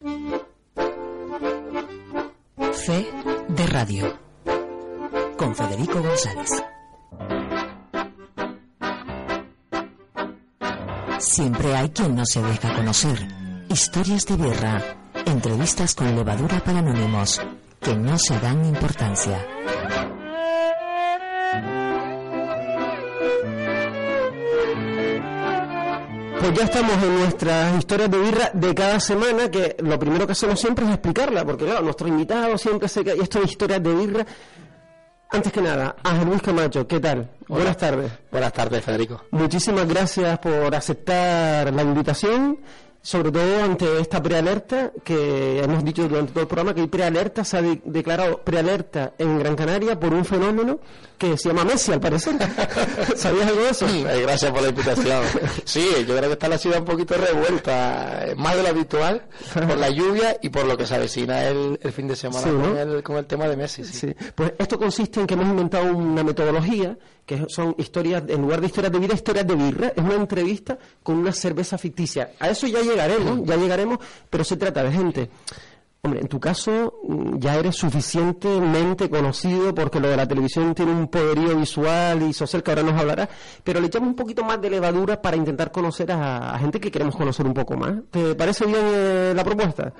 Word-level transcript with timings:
Fe 0.00 0.08
de 3.48 3.66
Radio 3.66 4.18
con 5.36 5.54
Federico 5.54 6.00
González. 6.00 6.48
Siempre 11.18 11.76
hay 11.76 11.90
quien 11.90 12.14
no 12.14 12.24
se 12.24 12.40
deja 12.42 12.74
conocer. 12.74 13.28
Historias 13.68 14.24
de 14.24 14.38
guerra, 14.38 14.82
entrevistas 15.26 15.94
con 15.94 16.16
levadura 16.16 16.60
para 16.60 16.78
anónimos 16.78 17.38
que 17.78 17.94
no 17.94 18.18
se 18.18 18.40
dan 18.40 18.64
importancia. 18.64 19.46
Pues 26.40 26.54
ya 26.54 26.64
estamos 26.64 27.02
en 27.02 27.18
nuestras 27.18 27.78
historias 27.78 28.10
de 28.10 28.18
birra 28.18 28.50
de 28.54 28.74
cada 28.74 28.98
semana, 28.98 29.50
que 29.50 29.76
lo 29.80 29.98
primero 29.98 30.24
que 30.26 30.32
hacemos 30.32 30.58
siempre 30.58 30.86
es 30.86 30.92
explicarla, 30.92 31.44
porque 31.44 31.66
claro, 31.66 31.82
nuestro 31.82 32.08
invitado 32.08 32.56
siempre 32.56 32.88
se 32.88 33.02
y 33.02 33.20
esto 33.20 33.40
de 33.40 33.44
historias 33.44 33.82
de 33.82 33.94
birra. 33.94 34.26
Antes 35.28 35.52
que 35.52 35.60
nada, 35.60 35.96
Ángel 36.02 36.28
Luis 36.28 36.40
Camacho, 36.40 36.88
¿qué 36.88 36.98
tal? 36.98 37.30
Buenas 37.46 37.76
tardes. 37.76 38.10
Buenas 38.32 38.54
tardes, 38.54 38.82
Federico. 38.82 39.22
Muchísimas 39.32 39.86
gracias 39.86 40.38
por 40.38 40.74
aceptar 40.74 41.72
la 41.74 41.82
invitación 41.82 42.58
sobre 43.02 43.32
todo 43.32 43.62
ante 43.62 44.00
esta 44.00 44.22
prealerta 44.22 44.92
que 45.02 45.62
hemos 45.62 45.82
dicho 45.84 46.06
durante 46.06 46.32
todo 46.32 46.42
el 46.42 46.48
programa 46.48 46.74
que 46.74 46.82
hay 46.82 46.86
prealerta, 46.86 47.44
se 47.44 47.56
ha 47.56 47.62
declarado 47.62 48.42
prealerta 48.42 49.14
en 49.18 49.38
Gran 49.38 49.56
Canaria 49.56 49.98
por 49.98 50.12
un 50.12 50.24
fenómeno 50.24 50.80
que 51.16 51.36
se 51.36 51.50
llama 51.50 51.64
Messi, 51.64 51.92
al 51.92 52.00
parecer. 52.00 52.34
¿Sabías 53.16 53.46
algo 53.46 53.62
de 53.62 53.70
eso? 53.70 53.86
Gracias 54.22 54.50
por 54.50 54.62
la 54.62 54.68
invitación. 54.68 55.22
Sí, 55.64 55.86
yo 56.06 56.16
creo 56.16 56.28
que 56.28 56.32
está 56.32 56.48
la 56.48 56.58
ciudad 56.58 56.78
un 56.78 56.86
poquito 56.86 57.14
revuelta, 57.14 58.26
eh, 58.26 58.34
más 58.36 58.56
de 58.56 58.62
lo 58.62 58.68
habitual, 58.68 59.22
por 59.52 59.76
la 59.76 59.90
lluvia 59.90 60.38
y 60.42 60.48
por 60.48 60.64
lo 60.64 60.76
que 60.76 60.86
se 60.86 60.94
avecina 60.94 61.44
el, 61.44 61.78
fin 61.92 62.08
de 62.08 62.16
semana 62.16 62.42
con, 62.42 62.76
el, 62.76 63.02
con, 63.02 63.16
el, 63.16 63.26
tema 63.26 63.46
de 63.48 63.56
Messi. 63.56 63.84
Sí. 63.84 64.14
Pues 64.34 64.54
esto 64.58 64.78
consiste 64.78 65.20
en 65.20 65.26
que 65.26 65.34
hemos 65.34 65.46
inventado 65.46 65.94
una 65.94 66.24
metodología 66.24 66.96
que 67.30 67.46
son 67.48 67.76
historias, 67.78 68.24
en 68.26 68.40
lugar 68.40 68.60
de 68.60 68.66
historias 68.66 68.92
de 68.92 68.98
vida, 68.98 69.14
historias 69.14 69.46
de 69.46 69.54
birra. 69.54 69.92
Es 69.94 70.02
una 70.02 70.14
entrevista 70.14 70.76
con 71.02 71.18
una 71.18 71.32
cerveza 71.32 71.78
ficticia. 71.78 72.32
A 72.40 72.48
eso 72.48 72.66
ya 72.66 72.82
llegaremos, 72.90 73.46
ya 73.46 73.56
llegaremos, 73.56 73.98
pero 74.28 74.44
se 74.44 74.56
trata 74.56 74.82
de 74.82 74.92
gente 74.92 75.30
Hombre, 76.02 76.20
en 76.22 76.28
tu 76.28 76.40
caso 76.40 77.00
mm, 77.06 77.38
ya 77.38 77.56
eres 77.56 77.76
suficientemente 77.76 79.10
conocido 79.10 79.74
porque 79.74 80.00
lo 80.00 80.08
de 80.08 80.16
la 80.16 80.26
televisión 80.26 80.74
tiene 80.74 80.92
un 80.92 81.08
poderío 81.08 81.54
visual 81.54 82.22
y 82.22 82.32
social 82.32 82.62
que 82.62 82.70
ahora 82.70 82.82
nos 82.82 82.98
hablará, 82.98 83.28
pero 83.62 83.80
le 83.80 83.88
echamos 83.88 84.08
un 84.08 84.14
poquito 84.14 84.42
más 84.42 84.58
de 84.62 84.70
levadura 84.70 85.20
para 85.20 85.36
intentar 85.36 85.70
conocer 85.70 86.10
a, 86.10 86.58
gente 86.58 86.80
que 86.80 86.90
queremos 86.90 87.14
conocer 87.16 87.44
un 87.44 87.52
poco 87.52 87.76
más. 87.76 87.92
¿Te 88.10 88.34
parece 88.34 88.64
bien 88.64 88.80
eh, 88.82 89.32
la 89.36 89.44
propuesta? 89.44 89.92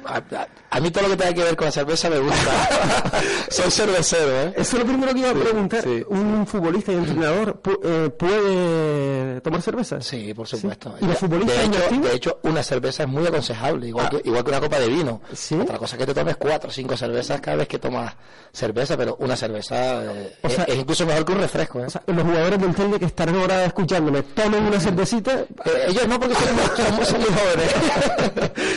A, 0.70 0.80
mí 0.80 0.90
todo 0.90 1.04
lo 1.04 1.10
que 1.10 1.16
tenga 1.18 1.34
que 1.34 1.42
ver 1.42 1.56
con 1.56 1.66
la 1.66 1.72
cerveza 1.72 2.08
me 2.08 2.18
gusta. 2.18 3.10
Soy 3.50 3.70
cervecero, 3.70 4.40
¿eh? 4.40 4.54
Eso 4.56 4.76
es 4.78 4.82
lo 4.82 4.88
primero 4.88 5.12
que 5.12 5.18
iba 5.18 5.30
a 5.30 5.34
preguntar. 5.34 5.84
¿Un 6.08 6.46
futbolista 6.46 6.92
y 6.92 6.96
entrenador 6.96 7.60
eh, 7.84 8.10
puede 8.18 9.40
tomar 9.42 9.60
cerveza? 9.60 10.00
Sí, 10.00 10.32
por 10.32 10.46
supuesto. 10.46 10.94
¿Y 10.98 11.04
los 11.04 11.18
futbolistas 11.18 11.58
de, 11.58 11.64
hecho, 11.66 12.00
de 12.00 12.14
hecho, 12.14 12.40
una 12.44 12.62
cerveza 12.62 13.02
es 13.02 13.08
muy 13.08 13.26
aconsejable, 13.26 13.88
igual, 13.88 14.06
ah. 14.06 14.10
que, 14.10 14.22
igual 14.26 14.44
que 14.44 14.50
una 14.50 14.60
copa 14.60 14.78
de 14.78 14.88
vino. 14.88 15.20
¿Sí? 15.34 15.58
Sea 15.90 15.98
que 15.98 16.06
te 16.06 16.14
tomes 16.14 16.36
cuatro 16.36 16.70
o 16.70 16.72
cinco 16.72 16.96
cervezas 16.96 17.40
cada 17.40 17.58
vez 17.58 17.68
que 17.68 17.78
tomas 17.78 18.14
cerveza, 18.52 18.96
pero 18.96 19.16
una 19.20 19.36
cerveza 19.36 20.04
eh, 20.04 20.36
es, 20.42 20.76
incluso 20.76 21.06
mejor 21.06 21.24
que 21.24 21.32
un 21.32 21.40
refresco. 21.40 21.80
¿eh? 21.80 21.86
los 22.06 22.24
jugadores 22.24 22.60
del 22.60 22.74
Telde 22.74 22.98
que 22.98 23.04
estarán 23.06 23.36
ahora 23.36 23.64
escuchándome, 23.64 24.22
tomen 24.22 24.64
una 24.64 24.80
cervecita. 24.80 25.40
Eh, 25.40 25.86
ellos 25.88 26.08
no, 26.08 26.18
porque 26.18 26.34
son, 26.34 27.20
muy 27.20 27.28
jóvenes. 27.38 27.74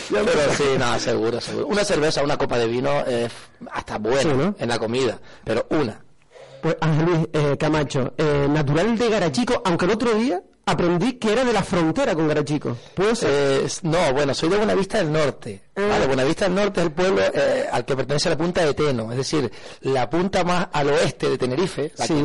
pero 0.09 0.53
sí, 0.57 0.63
nada, 0.77 0.99
seguro, 0.99 1.41
seguro. 1.41 1.67
Una 1.67 1.83
cerveza, 1.83 2.23
una 2.23 2.37
copa 2.37 2.57
de 2.57 2.67
vino 2.67 2.99
es 3.05 3.31
hasta 3.71 3.97
buena 3.97 4.53
en 4.57 4.69
la 4.69 4.79
comida, 4.79 5.19
pero 5.43 5.65
una. 5.69 6.03
Pues 6.61 6.77
Ángel 6.79 7.05
Luis 7.05 7.57
Camacho, 7.57 8.13
natural 8.49 8.97
de 8.97 9.09
Garachico, 9.09 9.61
aunque 9.65 9.85
el 9.85 9.91
otro 9.91 10.13
día 10.15 10.41
aprendí 10.65 11.13
que 11.13 11.33
era 11.33 11.43
de 11.43 11.53
la 11.53 11.63
frontera 11.63 12.15
con 12.15 12.27
Garachico. 12.27 12.77
¿Puede 12.95 13.15
ser? 13.15 13.29
Eh, 13.31 13.67
no, 13.83 14.13
bueno, 14.13 14.33
soy 14.33 14.49
de 14.49 14.57
Buenavista 14.57 14.97
del 14.99 15.11
Norte. 15.11 15.61
Ah. 15.75 15.81
Vale, 15.89 16.07
Buenavista 16.07 16.45
del 16.45 16.55
Norte 16.55 16.79
es 16.79 16.85
el 16.85 16.91
pueblo 16.93 17.21
eh, 17.21 17.67
al 17.71 17.83
que 17.85 17.95
pertenece 17.95 18.29
la 18.29 18.37
punta 18.37 18.65
de 18.65 18.73
Teno, 18.73 19.11
es 19.11 19.17
decir, 19.17 19.51
la 19.81 20.09
punta 20.09 20.43
más 20.43 20.67
al 20.71 20.89
oeste 20.89 21.29
de 21.29 21.37
Tenerife, 21.37 21.91
la, 21.97 22.07
que, 22.07 22.23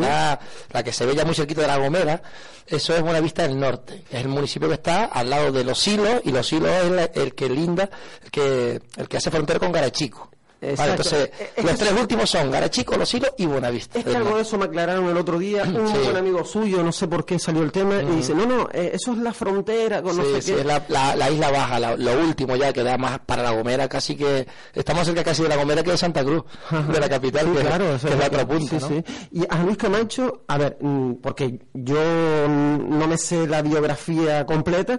la 0.73 0.83
que 0.83 0.93
se 0.93 1.07
ve 1.07 1.15
ya 1.15 1.25
muy 1.25 1.35
cerquita 1.35 1.63
de 1.63 1.67
la 1.67 1.79
Gomera, 1.79 2.23
eso 2.67 2.95
es 2.95 3.03
Buenavista 3.03 3.43
del 3.43 3.59
Norte. 3.59 4.05
Es 4.11 4.21
el 4.21 4.29
municipio 4.29 4.69
que 4.69 4.75
está 4.75 5.07
al 5.07 5.31
lado 5.31 5.51
de 5.51 5.65
Los 5.65 5.87
Hilos, 5.87 6.21
y 6.25 6.31
Los 6.31 6.53
Hilos 6.53 6.71
es 6.71 7.11
el, 7.15 7.35
que 7.35 7.49
linda, 7.49 7.89
el 8.25 8.31
que, 8.31 8.83
el 8.97 9.09
que 9.09 9.17
hace 9.17 9.31
frontera 9.31 9.59
con 9.59 9.73
Garachico. 9.73 10.28
Vale, 10.61 10.91
entonces, 10.91 11.31
los 11.63 11.79
tres 11.79 11.93
últimos 11.93 12.29
son 12.29 12.51
Garachico, 12.51 12.97
Los 12.97 13.15
Hilos 13.15 13.31
y 13.39 13.47
Buenavista. 13.47 14.01
Es 14.01 14.05
que 14.05 14.17
algo 14.17 14.37
de 14.37 14.43
eso 14.43 14.59
me 14.59 14.65
aclararon 14.65 15.09
el 15.09 15.17
otro 15.17 15.39
día. 15.39 15.63
Un 15.63 15.93
buen 15.93 16.17
amigo 16.17 16.45
suyo, 16.45 16.83
no 16.83 16.91
sé 16.91 17.07
por 17.07 17.25
qué 17.25 17.39
salió 17.39 17.63
el 17.63 17.71
tema, 17.71 18.03
y 18.03 18.17
dice: 18.17 18.35
No, 18.35 18.45
no, 18.45 18.69
eh, 18.73 18.91
eso 18.95 19.13
es 19.13 19.19
la 19.19 19.33
frontera 19.33 20.03
con 20.03 20.17
no 20.17 20.25
sé 20.25 20.43
sí, 20.43 20.53
es 20.53 20.67
la, 20.67 20.83
la, 20.89 21.31
isla 21.31 21.51
baja, 21.51 21.79
lo 21.97 22.21
último 22.21 22.57
ya 22.57 22.73
que 22.73 22.83
da 22.83 22.99
más 22.99 23.21
para 23.21 23.43
la 23.43 23.53
Gomera, 23.53 23.89
casi 23.89 24.17
que 24.17 24.47
estamos 24.75 25.07
cerca 25.07 25.23
casi 25.23 25.43
de 25.43 25.49
la 25.49 25.57
Gomera 25.57 25.83
que 25.83 25.93
de 25.93 25.97
Santa 25.97 26.25
Cruz, 26.25 26.45
de 26.71 27.01
la 27.01 27.09
capital, 27.09 27.53
que, 27.53 27.61
claro, 27.61 27.95
es, 27.95 28.03
la 28.05 28.27
otra 28.27 28.47
punta. 28.47 28.79
¿no? 28.79 29.05
Y 29.31 29.45
a 29.49 29.63
Luis 29.63 29.77
Camacho, 29.77 30.43
a 30.49 30.59
ver, 30.59 30.79
mm, 30.81 31.15
porque 31.23 31.61
yo 31.73 32.49
no 32.49 33.07
me 33.07 33.17
sé 33.17 33.47
la 33.47 33.63
biografía 33.63 34.45
completa, 34.45 34.99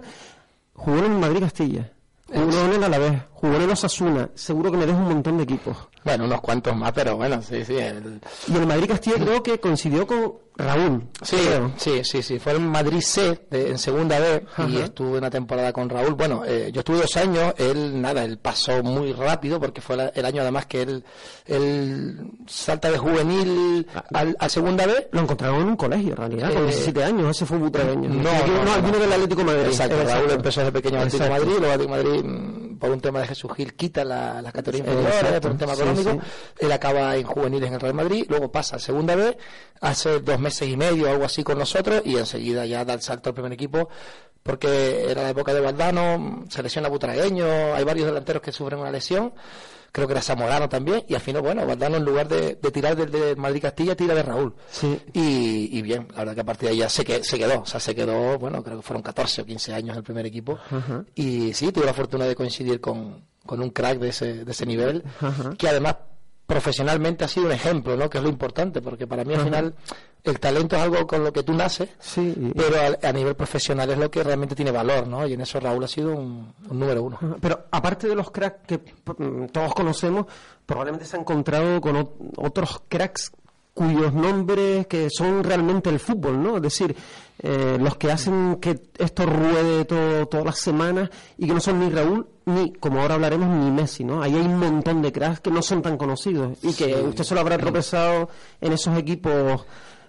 jugó 0.72 1.04
en 1.04 1.20
Madrid 1.20 1.40
Castilla. 1.40 1.92
Jugó 2.32 2.64
en 2.64 2.72
el 2.74 2.84
Alavés, 2.84 3.22
jugó 3.40 3.56
en 3.56 3.62
el 3.62 3.70
Osasuna, 3.70 4.30
seguro 4.34 4.70
que 4.70 4.76
me 4.76 4.86
deja 4.86 4.98
un 4.98 5.08
montón 5.08 5.38
de 5.38 5.44
equipos. 5.44 5.76
Bueno, 6.04 6.24
unos 6.24 6.40
cuantos 6.40 6.74
más, 6.76 6.92
pero 6.92 7.16
bueno, 7.16 7.42
sí, 7.42 7.64
sí. 7.64 7.74
Y 7.74 8.56
el 8.56 8.66
Madrid 8.66 8.88
Castilla 8.88 9.16
creo 9.16 9.42
que 9.42 9.60
coincidió 9.60 10.06
con 10.06 10.34
Raúl. 10.56 11.08
Sí, 11.22 11.36
sí, 11.76 12.04
sí, 12.04 12.22
sí. 12.22 12.38
Fue 12.38 12.52
en 12.52 12.68
Madrid 12.68 13.00
C, 13.00 13.46
en 13.50 13.78
segunda 13.78 14.18
B, 14.18 14.44
y 14.68 14.78
estuve 14.78 15.18
una 15.18 15.30
temporada 15.30 15.72
con 15.72 15.88
Raúl. 15.88 16.14
Bueno, 16.14 16.42
eh, 16.46 16.70
yo 16.72 16.80
estuve 16.80 16.98
dos 16.98 17.16
años, 17.16 17.54
él, 17.58 18.00
nada, 18.00 18.24
él 18.24 18.38
pasó 18.38 18.82
muy 18.82 19.12
rápido, 19.12 19.60
porque 19.60 19.80
fue 19.80 20.10
el 20.14 20.24
año 20.24 20.42
además 20.42 20.66
que 20.66 20.82
él, 20.82 21.04
él 21.46 22.30
salta 22.46 22.90
de 22.90 22.98
juvenil 22.98 23.86
ah, 23.94 24.04
al, 24.14 24.36
a 24.38 24.48
segunda 24.48 24.86
B. 24.86 25.08
Lo 25.12 25.20
encontraron 25.20 25.62
en 25.62 25.68
un 25.68 25.76
colegio, 25.76 26.10
en 26.10 26.16
realidad, 26.16 26.52
con 26.52 26.66
17 26.66 26.98
eh, 26.98 27.04
años, 27.04 27.36
ese 27.36 27.46
fue 27.46 27.58
butragueño. 27.58 28.08
No, 28.08 28.46
no, 28.46 28.64
no, 28.64 28.82
vino 28.82 28.98
del 28.98 29.12
Atlético 29.12 29.44
Madrid. 29.44 29.66
Exacto, 29.66 29.96
Raúl 30.04 30.30
empezó 30.30 30.60
desde 30.60 30.72
pequeño 30.72 30.96
en 30.96 31.02
Atlético 31.02 31.30
Madrid, 31.30 31.52
luego 31.58 31.72
Atlético 31.72 31.90
Madrid, 31.90 32.24
por 32.80 32.90
un 32.90 33.00
tema 33.00 33.20
de 33.20 33.28
Jesús 33.28 33.52
Gil, 33.54 33.74
quita 33.74 34.04
la, 34.04 34.42
las 34.42 34.52
categorías 34.52 34.88
inferiores, 34.88 35.40
por 35.40 35.50
un 35.52 35.58
tema 35.58 35.74
económico. 35.74 36.18
Él 36.58 36.72
acaba 36.72 37.14
en 37.14 37.24
juveniles 37.24 37.68
en 37.68 37.74
el 37.74 37.80
Real 37.80 37.94
Madrid, 37.94 38.24
luego 38.28 38.50
pasa 38.50 38.76
a 38.76 38.78
segunda 38.80 39.14
B, 39.14 39.36
hace 39.80 40.20
dos 40.20 40.40
meses 40.40 40.68
y 40.68 40.76
medio, 40.76 41.08
algo 41.08 41.24
así 41.24 41.44
con 41.44 41.58
nosotros, 41.58 42.02
y 42.04 42.16
enseguida 42.16 42.66
ya 42.66 42.84
da 42.84 42.94
el 42.94 43.02
salto 43.02 43.30
al 43.30 43.34
primer 43.34 43.52
equipo, 43.52 43.88
porque 44.42 45.10
era 45.10 45.22
la 45.22 45.30
época 45.30 45.52
de 45.52 45.60
Valdano, 45.60 46.44
se 46.48 46.62
lesiona 46.62 46.88
Butragueño, 46.88 47.74
hay 47.74 47.84
varios 47.84 48.06
delanteros 48.06 48.42
que 48.42 48.50
sufren 48.50 48.80
una 48.80 48.90
lesión, 48.90 49.32
creo 49.92 50.06
que 50.06 50.12
era 50.12 50.22
Zamorano 50.22 50.68
también, 50.68 51.04
y 51.08 51.14
al 51.14 51.20
final, 51.20 51.42
bueno, 51.42 51.66
Valdano 51.66 51.96
en 51.96 52.04
lugar 52.04 52.28
de, 52.28 52.54
tirar 52.72 52.96
desde 52.96 53.36
Madrid-Castilla, 53.36 53.96
tira 53.96 54.14
de 54.14 54.22
Raúl. 54.22 54.54
Sí. 54.70 55.00
Y, 55.12 55.82
bien, 55.82 56.08
la 56.12 56.18
verdad 56.18 56.34
que 56.34 56.40
a 56.40 56.44
partir 56.44 56.68
de 56.68 56.72
ahí 56.72 56.78
ya 56.78 56.88
se, 56.88 57.04
que, 57.04 57.24
se 57.24 57.38
quedó, 57.38 57.62
o 57.62 57.66
sea, 57.66 57.80
se 57.80 57.94
quedó, 57.94 58.38
bueno, 58.38 58.62
creo 58.62 58.78
que 58.78 58.82
fueron 58.82 59.02
14 59.02 59.42
o 59.42 59.46
15 59.46 59.74
años 59.74 59.96
el 59.96 60.02
primer 60.02 60.26
equipo, 60.26 60.58
y 61.14 61.52
sí, 61.54 61.72
tuve 61.72 61.86
la 61.86 61.94
fortuna 61.94 62.24
de 62.26 62.36
coincidir 62.36 62.80
con, 62.80 63.24
con 63.44 63.60
un 63.60 63.70
crack 63.70 63.98
de 63.98 64.08
ese, 64.10 64.44
de 64.44 64.52
ese 64.52 64.66
nivel, 64.66 65.02
que 65.58 65.68
además 65.68 65.96
profesionalmente 66.50 67.24
ha 67.24 67.28
sido 67.28 67.46
un 67.46 67.52
ejemplo, 67.52 67.96
¿no? 67.96 68.10
Que 68.10 68.18
es 68.18 68.24
lo 68.24 68.28
importante, 68.28 68.82
porque 68.82 69.06
para 69.06 69.22
mí 69.22 69.34
al 69.34 69.42
final 69.42 69.74
el 70.24 70.40
talento 70.40 70.74
es 70.74 70.82
algo 70.82 71.06
con 71.06 71.22
lo 71.22 71.32
que 71.32 71.44
tú 71.44 71.52
naces, 71.54 71.90
pero 72.56 72.98
a, 73.00 73.12
nivel 73.12 73.36
profesional 73.36 73.88
es 73.88 73.96
lo 73.96 74.10
que 74.10 74.24
realmente 74.24 74.56
tiene 74.56 74.72
valor, 74.72 75.06
¿no? 75.06 75.24
Y 75.28 75.34
en 75.34 75.42
eso 75.42 75.60
Raúl 75.60 75.84
ha 75.84 75.86
sido 75.86 76.12
un, 76.12 76.52
número 76.68 77.04
uno. 77.04 77.20
Pero 77.40 77.66
aparte 77.70 78.08
de 78.08 78.16
los 78.16 78.32
cracks 78.32 78.66
que 78.66 78.80
mm, 79.16 79.46
todos 79.52 79.72
conocemos, 79.74 80.26
probablemente 80.66 81.06
se 81.06 81.16
ha 81.16 81.20
encontrado 81.20 81.80
con 81.80 82.10
otros 82.36 82.82
cracks 82.88 83.30
cuyos 83.74 84.12
nombres 84.12 84.86
que 84.86 85.08
son 85.10 85.44
realmente 85.44 85.90
el 85.90 86.00
fútbol, 86.00 86.42
¿no? 86.42 86.56
Es 86.56 86.62
decir, 86.62 86.94
eh, 87.42 87.78
los 87.80 87.96
que 87.96 88.12
hacen 88.12 88.56
que 88.56 88.78
esto 88.98 89.24
ruede 89.24 89.84
todo, 89.86 90.26
todas 90.26 90.44
las 90.44 90.58
semanas 90.58 91.08
y 91.38 91.46
que 91.46 91.54
no 91.54 91.60
son 91.60 91.80
ni 91.80 91.88
Raúl 91.88 92.26
ni, 92.44 92.72
como 92.72 93.00
ahora 93.00 93.14
hablaremos, 93.14 93.48
ni 93.48 93.70
Messi, 93.70 94.04
¿no? 94.04 94.22
Ahí 94.22 94.34
hay 94.34 94.44
un 94.44 94.58
montón 94.58 95.00
de 95.00 95.12
cracks 95.12 95.40
que 95.40 95.50
no 95.50 95.62
son 95.62 95.82
tan 95.82 95.96
conocidos 95.96 96.58
y 96.62 96.74
que 96.74 96.94
usted 96.94 97.24
solo 97.24 97.40
habrá 97.40 97.56
tropezado 97.56 98.28
en 98.60 98.72
esos 98.72 98.96
equipos 98.98 99.64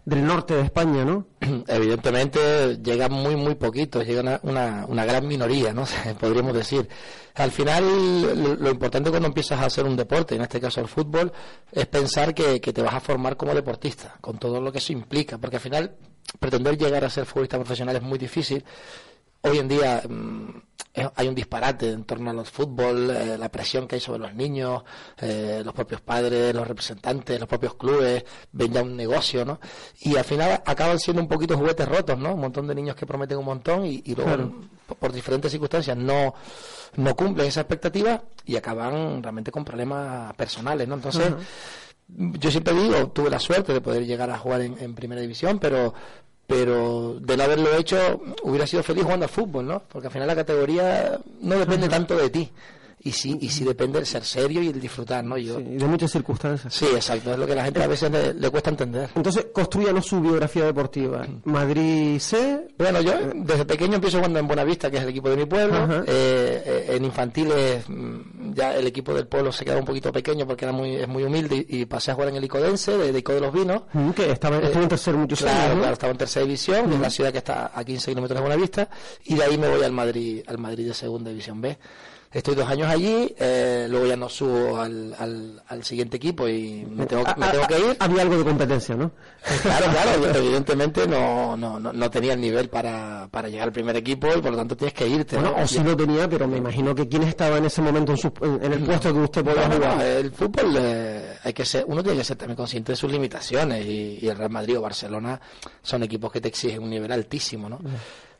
del 0.06 0.26
norte 0.26 0.56
de 0.56 0.62
España, 0.62 1.06
¿no? 1.06 1.28
Evidentemente 1.68 2.78
llegan 2.78 3.12
muy, 3.12 3.36
muy 3.36 3.56
poquitos, 3.56 4.06
llegan 4.06 4.40
una, 4.44 4.86
una 4.88 5.06
gran 5.06 5.28
minoría, 5.28 5.74
¿no? 5.74 5.86
Podríamos 6.20 6.54
decir. 6.54 6.88
Al 7.36 7.52
final, 7.52 8.60
lo 8.62 8.70
importante 8.70 9.10
cuando 9.10 9.28
empiezas 9.28 9.60
a 9.62 9.66
hacer 9.66 9.86
un 9.86 9.96
deporte, 9.96 10.36
en 10.36 10.42
este 10.42 10.60
caso 10.60 10.82
el 10.82 10.88
fútbol, 10.88 11.32
es 11.72 11.86
pensar 11.86 12.34
que, 12.34 12.60
que 12.60 12.74
te 12.74 12.82
vas 12.82 12.94
a 12.94 13.00
formar 13.00 13.38
como 13.38 13.54
deportista, 13.54 14.18
con 14.20 14.38
todo 14.38 14.60
lo 14.60 14.72
que 14.72 14.80
eso 14.80 14.92
implica, 14.92 15.38
porque 15.38 15.56
al 15.56 15.62
final 15.62 15.96
pretender 16.40 16.78
llegar 16.78 17.06
a 17.06 17.10
ser 17.10 17.26
futbolista 17.26 17.58
profesional 17.58 17.96
es 17.96 18.02
muy 18.02 18.18
difícil. 18.18 18.64
Hoy 19.42 19.58
en 19.60 19.68
día 19.68 20.04
mm, 20.08 20.62
hay 20.94 21.28
un 21.28 21.36
disparate 21.36 21.90
en 21.90 22.04
torno 22.04 22.32
al 22.32 22.46
fútbol, 22.46 23.10
eh, 23.12 23.38
la 23.38 23.50
presión 23.50 23.88
que 23.88 23.96
hay 23.96 24.02
sobre 24.02 24.20
los 24.20 24.34
niños, 24.34 24.84
eh, 25.18 25.62
los 25.64 25.74
propios 25.74 26.02
padres, 26.02 26.54
los 26.54 26.68
representantes, 26.68 27.40
los 27.40 27.48
propios 27.48 27.76
clubes, 27.76 28.26
ven 28.52 28.74
ya 28.74 28.84
un 28.84 28.96
negocio, 28.96 29.46
¿no? 29.46 29.60
Y 30.02 30.18
al 30.18 30.26
final 30.26 30.62
acaban 30.66 31.00
siendo 31.00 31.22
un 31.22 31.30
poquito 31.30 31.58
juguetes 31.58 31.88
rotos, 31.88 32.18
¿no? 32.18 32.34
Un 32.34 32.42
montón 32.42 32.68
de 32.68 32.76
niños 32.76 32.96
que 32.96 33.06
prometen 33.06 33.38
un 33.38 33.46
montón 33.46 33.86
y, 33.86 34.02
luego 34.16 34.54
por, 35.00 35.14
diferentes 35.14 35.52
circunstancias 35.52 35.96
no, 35.96 36.34
no 36.98 37.16
cumplen 37.16 37.48
esa 37.48 37.62
expectativa 37.62 38.22
y 38.46 38.58
acaban 38.58 39.24
realmente 39.24 39.52
con 39.52 39.64
problemas 39.64 40.34
personales, 40.34 40.88
¿no? 40.88 40.96
Entonces, 40.96 41.34
yo 42.18 42.52
siempre 42.52 42.74
digo, 42.74 43.08
tuve 43.12 43.30
la 43.30 43.40
suerte 43.40 43.74
de 43.74 43.82
poder 43.82 44.06
llegar 44.06 44.30
a 44.30 44.38
jugar 44.38 44.62
en, 44.62 44.96
primera 44.96 45.22
división, 45.22 45.60
pero 45.60 45.94
pero 46.52 47.16
de 47.18 47.38
no 47.38 47.44
haberlo 47.44 47.74
hecho 47.78 48.22
hubiera 48.44 48.68
sido 48.68 48.84
feliz 48.84 49.04
jugando 49.04 49.26
al 49.26 49.32
fútbol, 49.32 49.66
¿no? 49.66 49.84
Porque 49.88 50.08
al 50.08 50.14
final 50.14 50.28
la 50.28 50.36
categoría 50.36 51.18
no 51.40 51.58
depende 51.58 51.88
tanto 51.88 52.18
de 52.18 52.30
ti 52.30 52.52
y 53.04 53.12
sí, 53.12 53.38
y 53.42 53.50
sí 53.50 53.64
depende 53.64 53.98
del 53.98 54.06
ser 54.06 54.24
serio 54.24 54.62
y 54.62 54.68
el 54.68 54.80
disfrutar, 54.80 55.24
¿no? 55.24 55.38
Yo, 55.38 55.58
de 55.58 55.86
muchas 55.86 56.12
circunstancias. 56.12 56.74
Sí, 56.74 56.86
exacto, 56.86 57.32
es 57.32 57.40
lo 57.40 57.48
que 57.48 57.54
a 57.54 57.56
la 57.56 57.64
gente 57.64 57.82
a 57.82 57.88
veces 57.88 58.12
le, 58.12 58.50
cuesta 58.50 58.70
entender. 58.70 59.10
Entonces, 59.16 59.48
construyanos 59.52 60.06
su 60.06 60.22
biografía 60.22 60.66
deportiva. 60.66 61.26
Madrid 61.46 62.20
C. 62.20 62.68
Bueno, 62.78 63.02
yo 63.02 63.14
desde 63.34 63.66
pequeño 63.66 63.96
empiezo 63.96 64.18
jugando 64.18 64.40
en 64.40 64.48
Buenavista, 64.48 64.92
que 64.92 64.98
es 64.98 65.04
el 65.04 65.10
equipo 65.10 65.30
de 65.30 65.38
mi 65.38 65.46
pueblo. 65.46 66.04
Eh, 66.06 66.64
eh, 66.66 66.86
en 66.90 67.06
infantiles, 67.06 67.90
mm, 67.90 68.20
ya 68.54 68.76
el 68.76 68.88
equipo 68.88 69.14
del 69.14 69.28
pueblo 69.28 69.52
se 69.52 69.66
quedó 69.66 69.80
un 69.80 69.86
poquito 69.86 70.12
pequeño 70.12 70.46
porque 70.46 70.66
era 70.66 70.72
muy, 70.72 70.96
es 70.96 71.08
muy 71.08 71.24
humilde 71.24 71.66
y, 71.68 71.86
pasé 71.86 72.12
a 72.12 72.14
jugar 72.14 72.30
en 72.30 72.36
el 72.36 72.44
Icodense, 72.44 72.98
de, 72.98 73.18
Ico 73.18 73.34
de 73.34 73.42
los 73.42 73.54
Vinos. 73.54 73.84
Mm, 73.94 74.12
que 74.12 74.32
estaba, 74.32 74.58
eh, 74.58 74.72
en 74.74 74.88
tercer 74.88 75.16
muchos 75.16 75.40
claro, 75.40 75.80
Claro, 75.80 75.94
estaba 75.94 76.12
en 76.12 76.18
tercera 76.18 76.46
división, 76.46 76.92
en 76.92 77.02
la 77.02 77.10
ciudad 77.10 77.32
que 77.32 77.40
está 77.40 77.72
a 77.74 77.84
15 77.84 78.12
kilómetros 78.12 78.38
de 78.38 78.42
Buenavista, 78.42 78.90
y 79.26 79.36
de 79.36 79.44
ahí 79.44 79.58
me 79.58 79.70
voy 79.70 79.84
al 79.84 79.92
Madrid, 79.92 80.44
al 80.48 80.58
Madrid 80.58 80.88
de 80.88 80.94
segunda 80.94 81.30
división 81.30 81.62
B. 81.62 81.78
Estoy 82.32 82.56
dos 82.56 82.70
años 82.70 82.88
allí, 82.88 83.36
eh, 83.38 83.88
luego 83.90 84.06
ya 84.06 84.16
no 84.16 84.30
subo 84.30 84.80
al, 84.80 85.14
al, 85.68 85.84
siguiente 85.84 86.16
equipo 86.16 86.48
y 86.48 86.86
me 86.90 87.06
tengo, 87.06 87.26
me 87.36 87.48
tengo 87.48 87.68
que 87.68 87.80
ir. 87.80 87.98
Había 88.00 88.22
algo 88.22 88.38
de 88.38 88.44
competencia, 88.46 88.96
¿no? 88.96 89.12
Claro, 89.62 89.86
claro, 89.92 90.40
evidentemente 90.40 91.06
no, 91.08 91.58
no, 91.58 91.78
no, 91.78 92.10
tenía 92.10 92.32
el 92.34 92.40
nivel 92.40 92.70
para, 92.70 93.28
para 93.30 93.50
llegar 93.50 93.68
al 93.68 93.74
primer 93.74 93.98
equipo 93.98 94.28
y 94.30 94.42
por 94.42 94.52
lo 94.52 94.58
tanto 94.58 94.78
tienes 94.78 94.94
que 94.94 95.08
irte. 95.10 95.36
Bueno, 95.36 95.56
o 95.58 95.68
sí 95.68 95.84
lo 95.84 95.98
tenía, 95.98 96.30
pero 96.30 96.48
me 96.48 96.58
imagino 96.58 96.96
que 96.96 97.06
quién 97.10 97.24
estaba 97.24 97.58
en 97.58 97.66
ese 97.66 97.82
momento 97.82 98.14
en, 98.14 98.74
el 98.74 98.84
puesto 98.84 99.14
que 99.14 99.20
usted 99.20 99.44
podía 99.44 99.70
jugar. 99.70 100.02
el 100.02 100.32
fútbol 100.32 100.76
eh, 100.78 101.38
hay 101.44 101.52
que 101.52 101.66
ser, 101.66 101.84
uno 101.86 102.02
tiene 102.02 102.20
que 102.20 102.24
ser 102.24 102.38
también 102.38 102.56
consciente 102.56 102.94
de 102.94 102.96
sus 102.96 103.12
limitaciones 103.12 103.86
y, 103.86 104.26
el 104.26 104.38
Real 104.38 104.52
Madrid 104.52 104.78
o 104.78 104.82
Barcelona 104.82 105.42
son 105.82 106.04
equipos 106.04 106.32
que 106.32 106.40
te 106.40 106.48
exigen 106.48 106.82
un 106.82 106.90
nivel 106.92 107.12
altísimo, 107.12 107.68
¿no? 107.68 107.80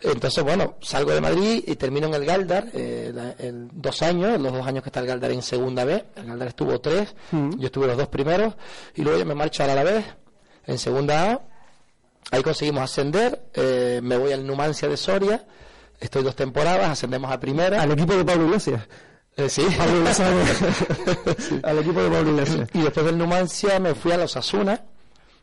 Entonces, 0.04 0.44
bueno, 0.44 0.76
salgo 0.82 1.12
de 1.12 1.22
Madrid 1.22 1.64
y 1.66 1.76
termino 1.76 2.08
en 2.08 2.16
el 2.16 2.26
Galdar 2.26 2.70
eh, 2.74 3.14
en 3.38 3.70
dos 3.74 4.02
años, 4.02 4.40
los 4.40 4.52
dos 4.52 4.66
años 4.66 4.84
que 4.84 4.90
está 4.90 5.00
el 5.00 5.06
Galdar 5.06 5.32
en 5.32 5.42
segunda 5.42 5.86
vez. 5.86 6.04
El 6.16 6.26
Galdar 6.26 6.48
estuvo 6.48 6.80
tres, 6.82 7.16
mm. 7.32 7.60
yo 7.60 7.66
estuve 7.68 7.88
los 7.88 7.98
dos 7.98 8.08
primeros 8.08 8.56
y 8.96 9.04
luego 9.04 9.20
ya 9.20 9.26
me 9.26 9.36
marcho 9.36 9.64
a 9.64 9.68
la 9.68 9.84
vez 9.84 10.06
en 10.66 10.78
segunda 10.80 11.32
A. 11.32 11.42
Ahí 12.32 12.42
conseguimos 12.42 12.84
ascender, 12.84 13.50
eh, 13.54 14.00
me 14.02 14.18
voy 14.18 14.32
al 14.32 14.46
Numancia 14.46 14.88
de 14.88 14.98
Soria, 14.98 15.46
estoy 16.00 16.24
dos 16.24 16.36
temporadas, 16.36 16.90
ascendemos 16.90 17.32
a 17.32 17.40
primera. 17.40 17.82
Al 17.82 17.92
equipo 17.92 18.16
de 18.16 18.26
Pablo 18.26 18.46
Iglesias. 18.46 18.88
Eh, 19.38 19.50
sí, 19.50 19.66
al 21.64 21.80
equipo 21.80 22.02
de 22.02 22.10
Pablo 22.10 22.32
Iglesias. 22.32 22.70
Y 22.74 22.82
después 22.82 23.06
del 23.06 23.18
Numancia 23.18 23.80
me 23.80 23.94
fui 23.94 24.12
a 24.12 24.18
los 24.18 24.36
Asuna, 24.36 24.84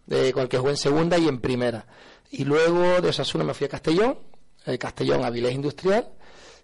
con 0.09 0.43
el 0.43 0.49
que 0.49 0.59
jugué 0.59 0.71
en 0.71 0.77
segunda 0.77 1.17
y 1.19 1.29
en 1.29 1.41
primera. 1.41 1.87
Y 2.31 2.45
luego 2.45 3.01
de 3.01 3.09
Osasuna 3.09 3.45
me 3.45 3.55
fui 3.55 3.67
a 3.67 3.71
Castellón, 3.71 4.19
el 4.69 4.79
Castellón 4.79 5.25
Avilés 5.25 5.55
Industrial 5.55 6.07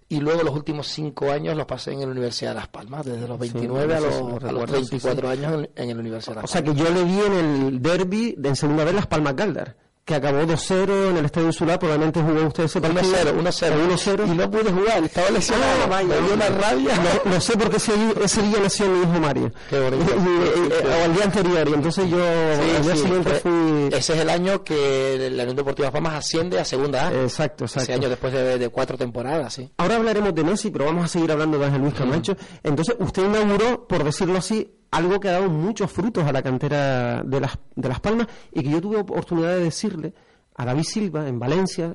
y 0.07 0.19
luego 0.19 0.43
los 0.43 0.53
últimos 0.53 0.87
cinco 0.87 1.31
años 1.31 1.57
los 1.57 1.65
pasé 1.65 1.91
en 1.91 2.01
la 2.01 2.07
Universidad 2.07 2.51
de 2.51 2.55
Las 2.55 2.67
Palmas, 2.67 3.05
desde 3.05 3.27
los 3.27 3.39
29 3.39 3.95
a, 3.95 3.99
los, 3.99 4.71
24 4.71 5.29
años 5.29 5.53
en, 5.53 5.69
en, 5.75 5.95
la 5.95 5.99
Universidad 6.01 6.35
de 6.35 6.41
Las 6.41 6.43
Palmas. 6.43 6.43
O 6.43 6.47
sea 6.47 6.63
que 6.63 6.73
yo 6.75 6.89
le 6.89 7.03
vi 7.03 7.19
en 7.19 7.33
el 7.33 7.81
derby 7.81 8.35
de 8.37 8.49
en 8.49 8.55
segunda 8.55 8.83
vez 8.83 8.93
Las 8.93 9.07
Palmas 9.07 9.35
Galdar 9.35 9.84
que 10.05 10.13
acabó 10.13 10.43
2-0 10.43 11.09
en 11.09 11.17
el 11.17 11.25
Estadio 11.25 11.47
Insular, 11.47 11.79
probablemente 11.79 12.21
jugó 12.21 12.45
usted 12.45 12.65
ese 12.65 12.79
partido. 12.79 13.01
1-0, 13.01 13.41
1-0. 13.41 13.89
1-0. 13.89 14.27
Y 14.27 14.37
no 14.37 14.51
pude 14.51 14.71
jugar, 14.71 15.03
estaba 15.03 15.31
lesionado. 15.31 15.83
Ah, 15.83 15.87
vaya, 15.87 16.07
me 16.07 16.21
dio 16.21 16.33
una 16.35 16.47
rabia. 16.49 16.91
No, 17.25 17.41
sé 17.41 17.57
por 17.57 17.71
qué 17.71 17.77
ese, 17.77 17.93
ese, 18.23 18.41
día 18.43 18.59
nació 18.61 18.87
mi 18.87 19.01
hijo 19.01 19.19
Mario. 19.19 19.51
Qué 19.67 19.79
bonito. 19.79 20.13
o 20.13 21.05
el 21.05 21.13
día 21.15 21.23
anterior, 21.23 21.67
y 21.67 21.73
entonces 21.73 22.07
yo 22.07 22.23
al 22.23 22.83
día 22.83 22.95
siguiente 22.95 23.31
fui... 23.39 23.87
Ese 23.91 24.13
es 24.13 24.19
el 24.19 24.29
año 24.29 24.63
que 24.63 25.31
la 25.31 25.41
Unión 25.41 25.55
Deportiva 25.55 25.89
Palmas 25.89 26.13
asciende 26.13 26.59
a 26.59 26.65
Segunda 26.65 27.07
A. 27.07 27.23
Exacto, 27.23 27.65
exacto. 27.65 27.91
Ese 27.91 27.93
año 27.93 28.07
después 28.07 28.31
de, 28.31 28.59
de, 28.59 28.69
cuatro 28.69 28.99
temporadas, 28.99 29.55
sí. 29.55 29.71
Ahora 29.77 29.95
hablaremos 29.95 30.35
de 30.35 30.43
Messi, 30.43 30.69
pero 30.69 30.85
vamos 30.85 31.05
a 31.05 31.07
seguir 31.07 31.31
hablando 31.31 31.57
de 31.57 31.65
Ángel 31.65 31.81
Luis 31.81 31.95
Camacho. 31.95 32.37
Entonces, 32.61 32.95
usted 32.99 33.25
inauguró, 33.25 33.87
por 33.87 34.03
decirlo 34.03 34.37
así, 34.37 34.74
algo 34.95 35.19
que 35.19 35.29
ha 35.29 35.33
dado 35.33 35.49
muchos 35.49 35.91
frutos 35.91 36.23
a 36.25 36.31
la 36.31 36.41
cantera 36.41 37.21
de 37.23 37.39
las, 37.39 37.57
de 37.75 37.89
las 37.89 37.99
Palmas 37.99 38.27
y 38.53 38.63
que 38.63 38.69
yo 38.69 38.81
tuve 38.81 38.97
oportunidad 38.97 39.49
de 39.55 39.65
decirle 39.65 40.13
a 40.55 40.65
David 40.65 40.83
Silva 40.83 41.27
en 41.27 41.37
Valencia, 41.37 41.93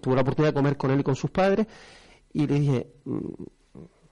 tuve 0.00 0.14
la 0.14 0.20
oportunidad 0.20 0.52
de 0.52 0.54
comer 0.54 0.76
con 0.76 0.90
él 0.90 1.00
y 1.00 1.02
con 1.02 1.16
sus 1.16 1.30
padres, 1.30 1.66
y 2.34 2.46
le 2.46 2.60
dije, 2.60 2.86
mm, 3.04 3.18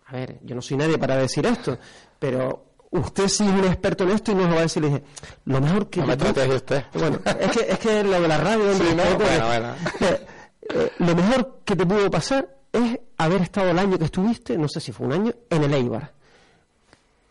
a 0.07 0.13
ver, 0.13 0.41
yo 0.43 0.55
no 0.55 0.63
soy 0.63 0.79
nadie 0.79 0.97
para 0.97 1.17
decir 1.17 1.45
esto, 1.45 1.77
pero 2.19 2.73
usted 2.91 3.29
sí 3.29 3.45
es 3.45 3.51
un 3.51 3.65
experto 3.65 4.05
en 4.05 4.11
esto 4.11 4.33
y 4.33 4.35
nos 4.35 4.49
lo 4.49 4.55
va 4.55 4.61
a 4.61 4.63
decir, 4.63 4.83
le 4.83 4.89
dije, 4.89 5.03
lo 5.45 5.61
mejor 5.61 5.91
que... 5.91 6.01
No 6.01 6.07
me 6.07 6.17
de 6.17 6.55
usted. 6.55 6.85
Bueno, 6.95 7.19
es 7.39 7.51
que, 7.51 7.71
es 7.71 7.79
que 7.79 8.03
lo 8.03 8.21
de 8.21 8.29
la 8.29 8.39
radio... 8.39 8.73
Eh, 8.73 10.27
eh, 10.71 10.93
lo 10.99 11.15
mejor 11.15 11.61
que 11.65 11.77
te 11.77 11.85
pudo 11.85 12.11
pasar 12.11 12.49
es 12.73 12.99
haber 13.19 13.43
estado 13.43 13.71
el 13.71 13.79
año 13.79 13.99
que 13.99 14.07
estuviste, 14.07 14.57
no 14.57 14.69
sé 14.69 14.81
si 14.81 14.93
fue 14.93 15.07
un 15.07 15.13
año, 15.13 15.33
en 15.51 15.65
el 15.65 15.75
Eibar. 15.75 16.22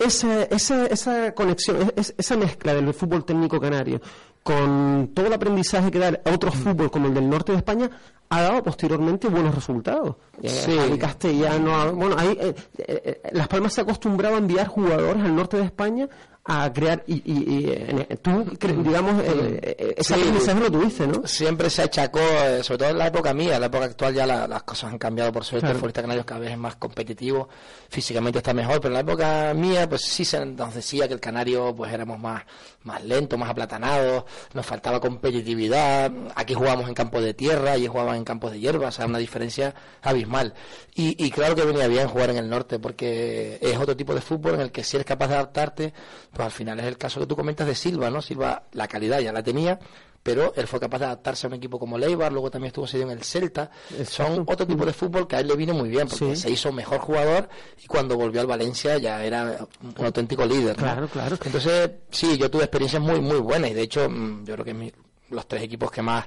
Esa, 0.01 0.44
esa, 0.44 0.86
esa 0.88 1.34
conexión, 1.34 1.93
esa 1.96 2.38
mezcla 2.38 2.74
del 2.74 2.93
fútbol 2.93 3.24
técnico 3.24 3.60
canario 3.60 4.01
con 4.43 5.12
todo 5.13 5.27
el 5.27 5.34
aprendizaje 5.34 5.91
que 5.91 6.00
da 6.00 6.20
otro 6.34 6.51
mm. 6.51 6.55
fútbol 6.55 6.91
como 6.91 7.08
el 7.08 7.13
del 7.13 7.29
norte 7.29 7.51
de 7.51 7.60
España, 7.60 7.89
ha 8.29 8.41
dado 8.41 8.63
posteriormente 8.63 9.27
buenos 9.27 9.53
resultados. 9.53 10.15
Sí. 10.43 10.72
El 10.72 10.98
castellano, 10.98 11.93
bueno, 11.93 12.15
ahí, 12.17 12.38
eh, 12.39 12.55
eh, 12.77 13.22
Las 13.34 13.48
Palmas 13.48 13.74
se 13.74 13.81
acostumbraba 13.81 14.38
a 14.38 14.39
enviar 14.39 14.67
jugadores 14.67 15.24
al 15.24 15.36
norte 15.36 15.58
de 15.58 15.63
España 15.63 16.10
a 16.43 16.74
crear 16.74 17.03
y, 17.05 17.21
y, 17.25 18.15
tú 18.17 18.45
digamos 18.83 19.24
eh, 19.24 19.93
ese 19.95 20.15
aprendizaje 20.15 20.60
lo 20.60 20.71
tuviste 20.71 21.05
¿no? 21.05 21.27
siempre 21.27 21.69
se 21.69 21.83
achacó 21.83 22.19
sobre 22.63 22.77
todo 22.79 22.89
en 22.89 22.98
la 22.98 23.07
época 23.07 23.31
mía 23.33 23.55
en 23.55 23.62
la 23.62 23.67
época 23.67 23.86
actual 23.86 24.13
ya 24.15 24.25
las 24.25 24.63
cosas 24.63 24.91
han 24.91 24.98
cambiado 24.98 25.31
por 25.31 25.45
suerte 25.45 25.67
el 25.67 25.75
futbolista 25.75 26.01
canario 26.01 26.25
cada 26.25 26.39
vez 26.39 26.51
es 26.51 26.57
más 26.57 26.77
competitivo 26.77 27.48
físicamente 27.89 28.39
está 28.39 28.53
mejor 28.53 28.81
pero 28.81 28.88
en 28.88 28.93
la 28.93 29.00
época 29.01 29.53
mía 29.53 29.88
pues 29.88 30.01
sí 30.01 30.25
se 30.25 30.43
nos 30.43 30.74
decía 30.74 31.07
que 31.07 31.13
el 31.13 31.19
canario 31.19 31.75
pues 31.75 31.93
éramos 31.93 32.19
más 32.19 32.43
más 32.83 33.03
lentos 33.03 33.38
más 33.38 33.51
aplatanados 33.51 34.24
nos 34.53 34.65
faltaba 34.65 35.00
competitividad 35.00 36.12
aquí 36.36 36.55
jugábamos 36.55 36.88
en 36.88 36.95
campos 36.95 37.24
de 37.24 37.36
tierra 37.36 37.77
y 37.77 37.86
jugaban 37.86 38.15
en 38.15 38.24
campos 38.24 38.51
de 38.51 38.60
hierba 38.60 38.88
o 38.88 38.91
sea 38.91 39.05
una 39.05 39.19
diferencia 39.19 39.74
abismal. 40.01 40.53
Y, 40.95 41.24
y 41.24 41.31
claro 41.31 41.55
que 41.55 41.63
venía 41.63 41.88
bien 41.88 42.07
jugar 42.07 42.31
en 42.31 42.38
el 42.38 42.50
norte 42.50 42.79
porque 42.79 43.60
es 43.62 43.77
otro 43.77 43.95
tipo 43.95 44.13
de 44.13 44.21
fútbol 44.21 44.55
en 44.55 44.62
el 44.62 44.71
que 44.71 44.83
si 44.83 44.98
eres 44.98 45.05
capaz 45.05 45.27
de 45.27 45.36
adaptarte 45.36 45.93
pues 46.31 46.45
al 46.45 46.51
final 46.51 46.79
es 46.79 46.85
el 46.85 46.97
caso 46.97 47.19
que 47.19 47.27
tú 47.27 47.35
comentas 47.35 47.67
de 47.67 47.75
Silva, 47.75 48.09
¿no? 48.09 48.21
Silva 48.21 48.63
la 48.71 48.88
calidad 48.88 49.19
ya 49.19 49.33
la 49.33 49.43
tenía, 49.43 49.79
pero 50.23 50.53
él 50.55 50.67
fue 50.67 50.79
capaz 50.79 51.00
de 51.00 51.05
adaptarse 51.05 51.47
a 51.47 51.50
un 51.50 51.55
equipo 51.55 51.79
como 51.79 51.97
Leibar, 51.97 52.31
luego 52.31 52.51
también 52.51 52.67
estuvo 52.67 52.88
cedido 52.88 53.09
en 53.11 53.17
el 53.17 53.23
Celta. 53.23 53.71
Son 54.05 54.43
otro 54.47 54.67
tipo 54.67 54.85
de 54.85 54.93
fútbol 54.93 55.27
que 55.27 55.35
a 55.35 55.39
él 55.39 55.47
le 55.47 55.55
vino 55.55 55.73
muy 55.73 55.89
bien, 55.89 56.07
porque 56.07 56.35
se 56.35 56.50
hizo 56.50 56.71
mejor 56.71 57.00
jugador 57.00 57.50
y 57.83 57.88
cuando 57.88 58.15
volvió 58.15 58.39
al 58.41 58.47
Valencia 58.47 58.97
ya 58.97 59.23
era 59.23 59.67
un 59.81 60.05
auténtico 60.05 60.45
líder. 60.45 60.75
Claro, 60.75 61.07
claro. 61.07 61.38
Entonces, 61.43 61.91
sí, 62.11 62.38
yo 62.38 62.50
tuve 62.50 62.63
experiencias 62.63 63.01
muy, 63.01 63.19
muy 63.19 63.39
buenas 63.39 63.71
y 63.71 63.73
de 63.73 63.81
hecho, 63.81 64.09
mm, 64.09 64.45
yo 64.45 64.53
creo 64.53 64.65
que 64.65 64.73
mi, 64.73 64.91
los 65.29 65.47
tres 65.47 65.63
equipos 65.63 65.91
que 65.91 66.01
más 66.01 66.25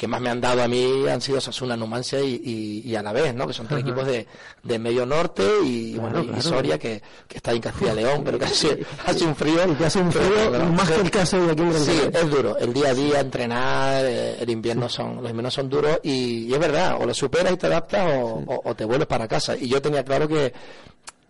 que 0.00 0.08
más 0.08 0.22
me 0.22 0.30
han 0.30 0.40
dado 0.40 0.62
a 0.62 0.66
mí 0.66 1.06
han 1.06 1.20
sido 1.20 1.42
Sasuna, 1.42 1.76
Numancia 1.76 2.18
y, 2.22 2.80
y, 2.82 2.96
a 2.96 3.02
la 3.02 3.12
vez, 3.12 3.34
¿no? 3.34 3.46
Que 3.46 3.52
son 3.52 3.68
tres 3.68 3.82
equipos 3.82 4.06
de, 4.06 4.26
de 4.62 4.78
medio 4.78 5.04
norte 5.04 5.44
y, 5.62 5.98
bueno, 5.98 6.24
y 6.24 6.40
Soria 6.40 6.78
que, 6.78 7.02
que, 7.28 7.36
está 7.36 7.52
en 7.52 7.60
Castilla 7.60 7.92
León, 7.92 8.22
pero 8.24 8.38
que 8.38 8.46
hace, 8.46 8.80
hace 9.06 9.26
un 9.26 9.36
frío. 9.36 9.60
Y 9.70 9.74
que 9.74 9.84
hace 9.84 9.98
un 9.98 10.10
frío 10.10 10.52
más 10.72 10.88
que 10.88 11.02
el 11.02 11.10
caso 11.10 11.44
de 11.44 11.52
aquí 11.52 11.60
en 11.60 11.74
Sí, 11.74 12.00
es 12.14 12.30
duro. 12.30 12.56
El 12.56 12.72
día 12.72 12.88
a 12.88 12.94
día, 12.94 13.20
entrenar, 13.20 14.06
eh, 14.06 14.36
el 14.40 14.48
invierno 14.48 14.88
son, 14.88 15.16
los 15.16 15.28
inviernos 15.28 15.52
son 15.52 15.68
duros 15.68 16.00
y, 16.02 16.50
es 16.50 16.58
verdad, 16.58 16.96
o 16.98 17.04
lo 17.04 17.12
superas 17.12 17.52
y 17.52 17.58
te 17.58 17.66
adaptas 17.66 18.10
o, 18.10 18.62
o 18.64 18.74
te 18.74 18.86
vuelves 18.86 19.06
para 19.06 19.28
casa. 19.28 19.54
Y 19.54 19.68
yo 19.68 19.82
tenía 19.82 20.02
claro 20.02 20.26
que 20.26 20.54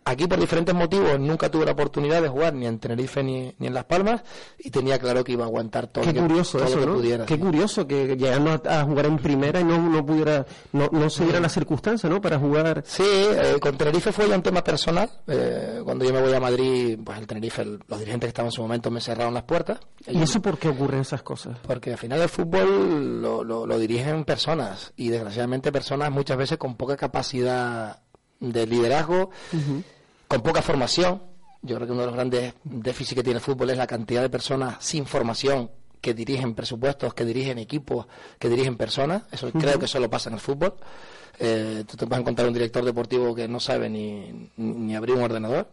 Aquí 0.05 0.27
por 0.27 0.41
diferentes 0.41 0.75
motivos 0.75 1.21
nunca 1.21 1.51
tuve 1.51 1.67
la 1.67 1.73
oportunidad 1.73 2.23
de 2.23 2.29
jugar 2.29 2.55
ni 2.55 2.67
en 2.67 2.79
Tenerife 2.79 3.23
ni, 3.23 3.55
ni 3.59 3.67
en 3.67 3.75
Las 3.75 3.85
Palmas 3.85 4.23
y 4.59 4.71
tenía 4.71 4.99
claro 4.99 5.23
que 5.23 5.33
iba 5.33 5.45
a 5.45 5.47
aguantar 5.47 5.87
todo, 5.89 6.05
Qué 6.05 6.15
que, 6.15 6.21
curioso 6.21 6.59
eso, 6.65 6.77
lo 6.77 6.81
que 6.81 6.87
¿no? 6.87 6.95
pudiera. 6.95 7.27
Qué 7.27 7.39
curioso 7.39 7.87
que 7.87 8.17
llegando 8.17 8.61
a, 8.69 8.83
jugar 8.85 9.07
en 9.07 9.19
primera 9.19 9.61
y 9.61 9.65
no, 9.65 9.79
no 9.79 10.05
pudiera, 10.05 10.47
no, 10.73 10.89
no 10.91 11.11
se 11.11 11.25
diera 11.25 11.39
la 11.39 11.49
circunstancia, 11.49 12.09
¿no? 12.09 12.21
Para 12.21 12.39
jugar. 12.39 12.83
Sí, 12.87 13.05
eh, 13.05 13.57
con 13.61 13.77
Tenerife 13.77 14.11
fue 14.13 14.29
ya 14.29 14.37
un 14.37 14.43
tema 14.43 14.65
personal. 14.65 15.11
Eh, 15.27 15.81
cuando 15.85 16.05
yo 16.05 16.13
me 16.13 16.23
voy 16.23 16.33
a 16.33 16.41
Madrid, 16.41 16.99
pues 17.05 17.19
el 17.19 17.27
Tenerife, 17.27 17.65
los 17.65 17.99
dirigentes 17.99 18.27
que 18.27 18.29
estaban 18.29 18.49
en 18.49 18.53
su 18.53 18.63
momento 18.63 18.91
me 18.91 19.01
cerraron 19.01 19.35
las 19.35 19.45
puertas. 19.45 19.79
¿Y 20.07 20.23
eso 20.23 20.41
por 20.41 20.59
qué 20.59 20.69
ocurren 20.69 21.01
esas 21.01 21.23
cosas? 21.23 21.59
Porque 21.63 21.93
al 21.93 21.99
final 21.99 22.21
el 22.23 22.29
fútbol 22.29 23.21
lo, 23.21 23.45
lo, 23.45 23.67
lo 23.67 23.79
dirigen 23.79 24.25
personas 24.25 24.93
y 24.97 25.11
desgraciadamente 25.11 25.71
personas 25.71 26.11
muchas 26.11 26.39
veces 26.39 26.59
con 26.59 26.75
poca 26.77 26.97
capacidad 26.97 27.99
de 28.41 28.67
liderazgo, 28.67 29.31
con 30.27 30.43
poca 30.43 30.63
formación. 30.63 31.23
Yo 31.63 31.77
creo 31.77 31.87
que 31.87 31.93
uno 31.93 32.01
de 32.01 32.07
los 32.07 32.15
grandes 32.15 32.55
déficits 32.65 33.17
que 33.17 33.23
tiene 33.23 33.39
el 33.39 33.45
fútbol 33.45 33.71
es 33.71 33.77
la 33.77 33.87
cantidad 33.87 34.23
de 34.23 34.31
personas 34.31 34.77
sin 34.81 35.05
formación 35.05 35.71
que 36.01 36.15
dirigen 36.15 36.55
presupuestos, 36.55 37.13
que 37.13 37.25
dirigen 37.25 37.59
equipos, 37.59 38.07
que 38.39 38.49
dirigen 38.49 38.77
personas. 38.77 39.23
Eso 39.31 39.51
creo 39.53 39.79
que 39.79 39.87
solo 39.87 40.09
pasa 40.09 40.31
en 40.31 40.35
el 40.35 40.41
fútbol. 40.41 40.75
Eh, 41.39 41.85
tú 41.87 41.97
te 41.97 42.07
puedes 42.07 42.21
encontrar 42.21 42.49
un 42.49 42.55
director 42.55 42.85
deportivo 42.85 43.35
que 43.35 43.47
no 43.47 43.61
sabe 43.61 43.89
ni, 43.89 44.51
ni 44.57 44.97
abrir 44.97 45.17
un 45.17 45.23
ordenador. 45.23 45.69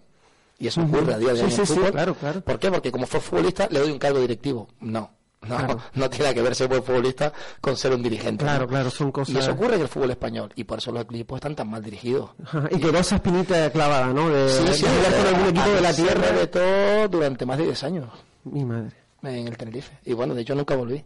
Y 0.59 0.67
eso 0.67 0.81
ocurre 0.81 1.13
a 1.13 1.17
día 1.19 1.33
de 1.33 1.43
hoy 1.43 1.51
sí, 1.51 1.55
en 1.55 1.61
el 1.61 1.67
sí, 1.67 1.73
fútbol. 1.73 1.85
Sí, 1.85 1.91
claro, 1.91 2.15
claro. 2.15 2.41
¿Por 2.41 2.59
qué? 2.59 2.71
Porque 2.71 2.91
como 2.91 3.05
fue 3.05 3.19
futbolista 3.19 3.67
le 3.69 3.79
doy 3.79 3.91
un 3.91 3.99
cargo 3.99 4.19
directivo. 4.19 4.67
No. 4.81 5.11
No, 5.41 5.47
Claro. 5.55 5.79
no 5.93 6.09
tiene 6.09 6.33
que 6.33 6.41
ver 6.41 6.55
ser 6.55 6.67
buen 6.67 6.81
futbolista 6.83 7.31
con 7.61 7.77
ser 7.77 7.93
un 7.93 8.01
dirigente. 8.01 8.43
Claro, 8.43 8.61
¿no? 8.63 8.67
claro, 8.69 8.89
son 8.89 9.11
cosas. 9.11 9.35
Y 9.35 9.37
eso 9.37 9.51
ocurre 9.51 9.75
en 9.75 9.81
el 9.81 9.87
fútbol 9.87 10.09
español 10.11 10.51
y 10.55 10.63
por 10.63 10.79
eso 10.79 10.91
los 10.91 11.03
equipos 11.03 11.37
están 11.37 11.55
tan 11.55 11.69
mal 11.69 11.83
dirigidos. 11.83 12.31
Ajá, 12.43 12.67
Y 12.71 12.79
quedó 12.79 12.97
esa 12.97 13.15
espinita 13.15 13.69
clavada, 13.69 14.07
¿no? 14.13 14.29
De, 14.29 14.49
Sí, 14.49 14.63
de 14.65 14.73
sí, 14.73 14.85
jugar 14.85 15.15
con 15.15 15.27
algún 15.35 15.49
equipo 15.49 15.69
de 15.69 15.81
la 15.81 15.93
tierra. 15.93 16.31
de 16.31 16.47
todo 16.47 17.07
durante 17.07 17.45
más 17.45 17.57
de 17.59 17.65
10 17.65 17.83
años 17.83 18.09
Mi 18.45 18.65
madre. 18.65 18.91
en 19.23 19.47
el 19.47 19.57
Tenerife. 19.57 19.97
Y 20.05 20.13
bueno, 20.13 20.33
de 20.33 20.41
hecho 20.41 20.55
nunca 20.55 20.75
volví. 20.75 21.03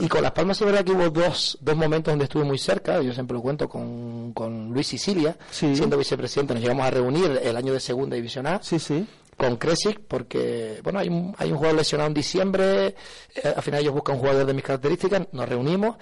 Y 0.00 0.08
con 0.08 0.22
Las 0.22 0.32
Palmas 0.32 0.60
es 0.60 0.66
verdad 0.66 0.84
que 0.84 0.92
hubo 0.92 1.10
dos, 1.10 1.58
dos 1.60 1.76
momentos 1.76 2.12
donde 2.12 2.24
estuve 2.24 2.44
muy 2.44 2.58
cerca, 2.58 3.00
yo 3.02 3.12
siempre 3.12 3.34
lo 3.36 3.42
cuento 3.42 3.68
con, 3.68 4.32
con 4.32 4.68
Luis 4.72 4.86
Sicilia, 4.86 5.36
Sí. 5.50 5.74
siendo 5.74 5.96
vicepresidente, 5.98 6.54
nos 6.54 6.62
llegamos 6.62 6.86
a 6.86 6.90
reunir 6.90 7.40
el 7.42 7.56
año 7.56 7.72
de 7.72 7.80
Segunda 7.80 8.14
División 8.16 8.46
A 8.46 8.62
Sí, 8.62 8.78
sí. 8.78 9.06
Con 9.36 9.56
Kresic 9.56 10.00
porque 10.06 10.80
bueno 10.82 10.98
hay 11.00 11.08
un, 11.08 11.34
hay 11.38 11.50
un 11.50 11.56
jugador 11.56 11.78
lesionado 11.78 12.08
en 12.08 12.14
diciembre 12.14 12.86
eh, 13.34 13.52
al 13.56 13.62
final 13.62 13.80
ellos 13.80 13.94
buscan 13.94 14.14
un 14.16 14.20
jugador 14.20 14.46
de 14.46 14.54
mis 14.54 14.62
características 14.64 15.22
nos 15.32 15.48
reunimos 15.48 15.96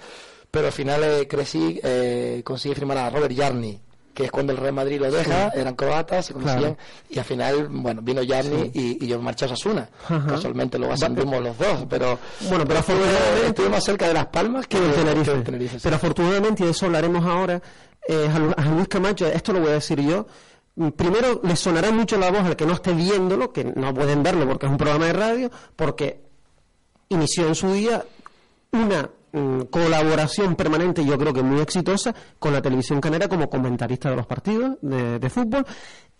pero 0.51 0.67
al 0.67 0.73
final 0.73 1.01
eh, 1.03 1.27
Kresic 1.27 1.79
eh, 1.83 2.41
consigue 2.43 2.75
firmar 2.75 2.97
a 2.97 3.09
Robert 3.09 3.33
Jarni 3.35 3.79
que 4.13 4.25
es 4.25 4.31
cuando 4.31 4.51
el 4.51 4.57
Real 4.57 4.73
Madrid 4.73 4.99
lo 4.99 5.09
deja 5.09 5.47
eran 5.55 5.73
croatas 5.73 6.25
se 6.25 6.33
conocían 6.33 6.77
y 7.09 7.17
al 7.17 7.23
final 7.25 7.67
bueno 7.69 8.01
vino 8.01 8.21
Jarni 8.27 8.69
y, 8.73 9.03
y 9.03 9.07
yo 9.07 9.19
marché 9.21 9.45
a 9.45 9.47
Osasuna 9.47 9.89
casualmente 10.27 10.77
lo 10.77 10.91
ascendimos 10.91 11.41
los 11.41 11.57
dos 11.57 11.85
pero 11.89 12.19
Bueno, 12.49 12.65
pero 12.67 12.79
afortunadamente- 12.79 13.47
estuve 13.47 13.69
más 13.69 13.83
cerca 13.85 14.07
de 14.09 14.13
Las 14.13 14.25
Palmas 14.27 14.67
que 14.67 14.77
que 14.77 14.83
de- 14.85 14.93
Tenerife. 14.93 15.23
que 15.25 15.31
del 15.31 15.43
Tenerife, 15.45 15.75
sí. 15.75 15.83
Pero 15.83 15.95
afortunadamente, 15.95 16.63
y 16.63 16.65
de 16.65 16.71
eso 16.73 16.85
hablaremos 16.87 17.25
ahora, 17.25 17.61
eh, 18.07 18.27
a 18.57 18.65
Luis 18.65 18.87
Camacho, 18.89 19.25
esto 19.27 19.53
lo 19.53 19.61
voy 19.61 19.69
a 19.69 19.73
decir 19.75 20.01
yo. 20.01 20.27
Primero, 20.95 21.41
le 21.43 21.55
sonará 21.55 21.91
mucho 21.91 22.17
la 22.17 22.31
voz 22.31 22.41
al 22.41 22.55
que 22.55 22.65
no 22.65 22.73
esté 22.73 22.93
viéndolo, 22.93 23.51
que 23.51 23.65
no 23.65 23.93
pueden 23.93 24.23
verlo 24.23 24.47
porque 24.47 24.65
es 24.65 24.71
un 24.71 24.77
programa 24.77 25.05
de 25.05 25.13
radio, 25.13 25.51
porque 25.75 26.21
inició 27.09 27.47
en 27.47 27.55
su 27.55 27.73
día 27.73 28.03
una 28.71 29.09
mm, 29.33 29.63
colaboración 29.63 30.55
permanente, 30.55 31.05
yo 31.05 31.17
creo 31.17 31.33
que 31.33 31.43
muy 31.43 31.59
exitosa, 31.59 32.15
con 32.39 32.53
la 32.53 32.61
televisión 32.61 33.01
canera 33.01 33.27
como 33.27 33.49
comentarista 33.49 34.09
de 34.09 34.15
los 34.15 34.25
partidos 34.25 34.77
de, 34.81 35.29
fútbol 35.29 35.65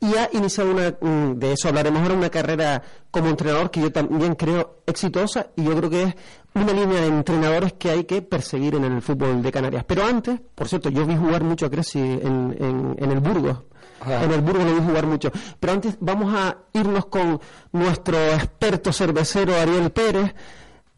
y 0.02 0.16
ha 0.18 0.30
iniciado 0.34 0.72
una, 0.72 0.96
mm, 1.00 1.40
de 1.40 1.54
eso 1.54 1.70
hablaremos 1.70 2.02
ahora, 2.02 2.16
una 2.16 2.30
carrera 2.30 2.84
como 3.10 3.30
entrenador 3.30 3.72
que 3.72 3.82
yo 3.82 3.92
también 3.92 4.36
creo 4.36 4.82
exitosa 4.86 5.48
y 5.56 5.64
yo 5.64 5.76
creo 5.78 5.90
que 5.90 6.04
es 6.04 6.16
una 6.56 6.74
línea 6.74 7.00
de 7.00 7.08
entrenadores 7.08 7.74
que 7.74 7.90
hay 7.90 8.04
que 8.04 8.22
perseguir 8.22 8.76
en 8.76 8.84
el 8.84 9.02
fútbol 9.02 9.42
de 9.42 9.52
Canarias. 9.52 9.86
Pero 9.88 10.04
antes, 10.04 10.42
por 10.54 10.68
cierto, 10.68 10.90
yo 10.90 11.06
vi 11.06 11.16
jugar 11.16 11.44
mucho 11.44 11.68
a 11.68 11.70
Cresi 11.70 12.00
en, 12.00 12.56
en, 12.60 12.96
en 12.98 13.12
el 13.12 13.20
Burgos. 13.22 13.71
En 14.06 14.32
el 14.32 14.42
Burgos 14.42 14.66
lo 14.66 14.76
vi 14.76 14.82
jugar 14.82 15.06
mucho. 15.06 15.32
Pero 15.60 15.74
antes 15.74 15.96
vamos 16.00 16.34
a 16.34 16.58
irnos 16.74 17.06
con 17.06 17.40
nuestro 17.72 18.18
experto 18.34 18.92
cervecero 18.92 19.56
Ariel 19.56 19.92
Pérez. 19.92 20.34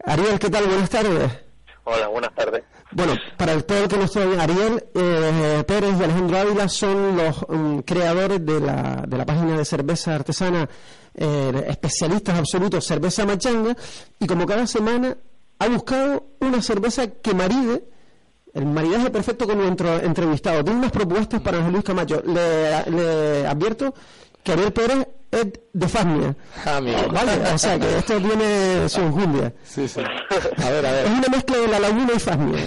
Ariel, 0.05 0.39
¿qué 0.39 0.49
tal? 0.49 0.65
Buenas 0.65 0.89
tardes. 0.89 1.31
Hola, 1.85 2.07
buenas 2.07 2.33
tardes. 2.33 2.63
Bueno, 2.91 3.15
para 3.37 3.53
el, 3.53 3.65
todo 3.65 3.79
el 3.79 3.87
que 3.87 3.97
no 3.97 4.03
esté 4.03 4.25
bien, 4.25 4.39
Ariel 4.39 4.85
eh, 4.93 5.63
Pérez 5.67 5.99
y 5.99 6.03
Alejandro 6.03 6.37
Ávila 6.37 6.69
son 6.69 7.17
los 7.17 7.45
mm, 7.49 7.79
creadores 7.79 8.45
de 8.45 8.59
la, 8.59 9.03
de 9.07 9.17
la 9.17 9.25
página 9.25 9.57
de 9.57 9.65
cerveza 9.65 10.15
artesana, 10.15 10.69
eh, 11.15 11.65
especialistas 11.67 12.37
absolutos, 12.37 12.85
Cerveza 12.85 13.25
Machanga, 13.25 13.75
y 14.19 14.27
como 14.27 14.45
cada 14.45 14.67
semana 14.67 15.17
ha 15.59 15.67
buscado 15.67 16.27
una 16.39 16.61
cerveza 16.61 17.07
que 17.07 17.33
maride, 17.33 17.83
el 18.53 18.65
maridaje 18.65 19.09
perfecto 19.09 19.47
con 19.47 19.57
nuestro 19.57 19.99
entrevistado. 19.99 20.63
Tiene 20.63 20.79
unas 20.79 20.91
propuestas 20.91 21.41
para 21.41 21.57
José 21.57 21.71
Luis 21.71 21.83
Camacho. 21.83 22.21
Le, 22.25 22.91
le 22.91 23.47
advierto 23.47 23.93
que 24.43 24.51
Ariel 24.51 24.73
Pérez 24.73 25.07
es 25.31 25.47
de 25.73 25.87
Fasmia. 25.87 26.35
Ah, 26.65 26.77
amigo. 26.77 26.99
Vale, 27.11 27.31
o 27.53 27.57
sea 27.57 27.79
que 27.79 27.97
esto 27.97 28.19
viene 28.19 28.87
su 28.89 29.01
enjundia. 29.01 29.53
sí, 29.63 29.87
sí. 29.87 30.01
a 30.01 30.69
ver 30.69 30.85
a 30.85 30.99
Es 31.01 31.03
ver 31.09 31.11
una 31.19 31.27
mezcla 31.29 31.57
de 31.57 31.67
la 31.67 31.79
laguna 31.79 32.11
y 32.15 32.19
Fasmia. 32.19 32.59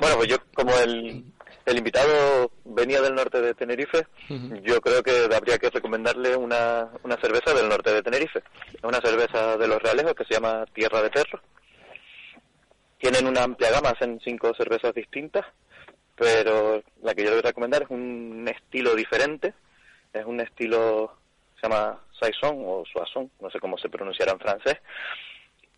Bueno, 0.00 0.16
pues 0.16 0.28
yo 0.28 0.36
como 0.54 0.72
el, 0.78 1.24
el 1.66 1.76
invitado 1.78 2.50
venía 2.64 3.00
del 3.02 3.14
norte 3.14 3.40
de 3.40 3.54
Tenerife, 3.54 4.06
yo 4.62 4.80
creo 4.80 5.02
que 5.02 5.28
habría 5.34 5.58
que 5.58 5.70
recomendarle 5.70 6.36
una, 6.36 6.88
una 7.02 7.16
cerveza 7.20 7.52
del 7.54 7.68
norte 7.68 7.92
de 7.92 8.02
Tenerife. 8.02 8.42
Es 8.72 8.82
una 8.84 9.00
cerveza 9.00 9.56
de 9.56 9.68
los 9.68 9.82
Realejos 9.82 10.14
que 10.14 10.24
se 10.24 10.34
llama 10.34 10.64
Tierra 10.74 11.02
de 11.02 11.10
Perro. 11.10 11.40
Tienen 13.00 13.26
una 13.26 13.42
amplia 13.42 13.70
gama, 13.70 13.90
hacen 13.90 14.20
cinco 14.22 14.54
cervezas 14.54 14.94
distintas, 14.94 15.44
pero 16.14 16.82
la 17.02 17.14
que 17.14 17.22
yo 17.24 17.30
le 17.30 17.36
voy 17.36 17.44
a 17.44 17.48
recomendar 17.48 17.82
es 17.82 17.90
un 17.90 18.46
estilo 18.46 18.94
diferente. 18.94 19.54
Es 20.12 20.26
un 20.26 20.40
estilo, 20.40 21.16
se 21.54 21.62
llama 21.62 21.98
Saison 22.18 22.56
o 22.66 22.84
Soisson, 22.92 23.30
no 23.40 23.50
sé 23.50 23.60
cómo 23.60 23.78
se 23.78 23.88
pronunciará 23.88 24.32
en 24.32 24.40
francés, 24.40 24.78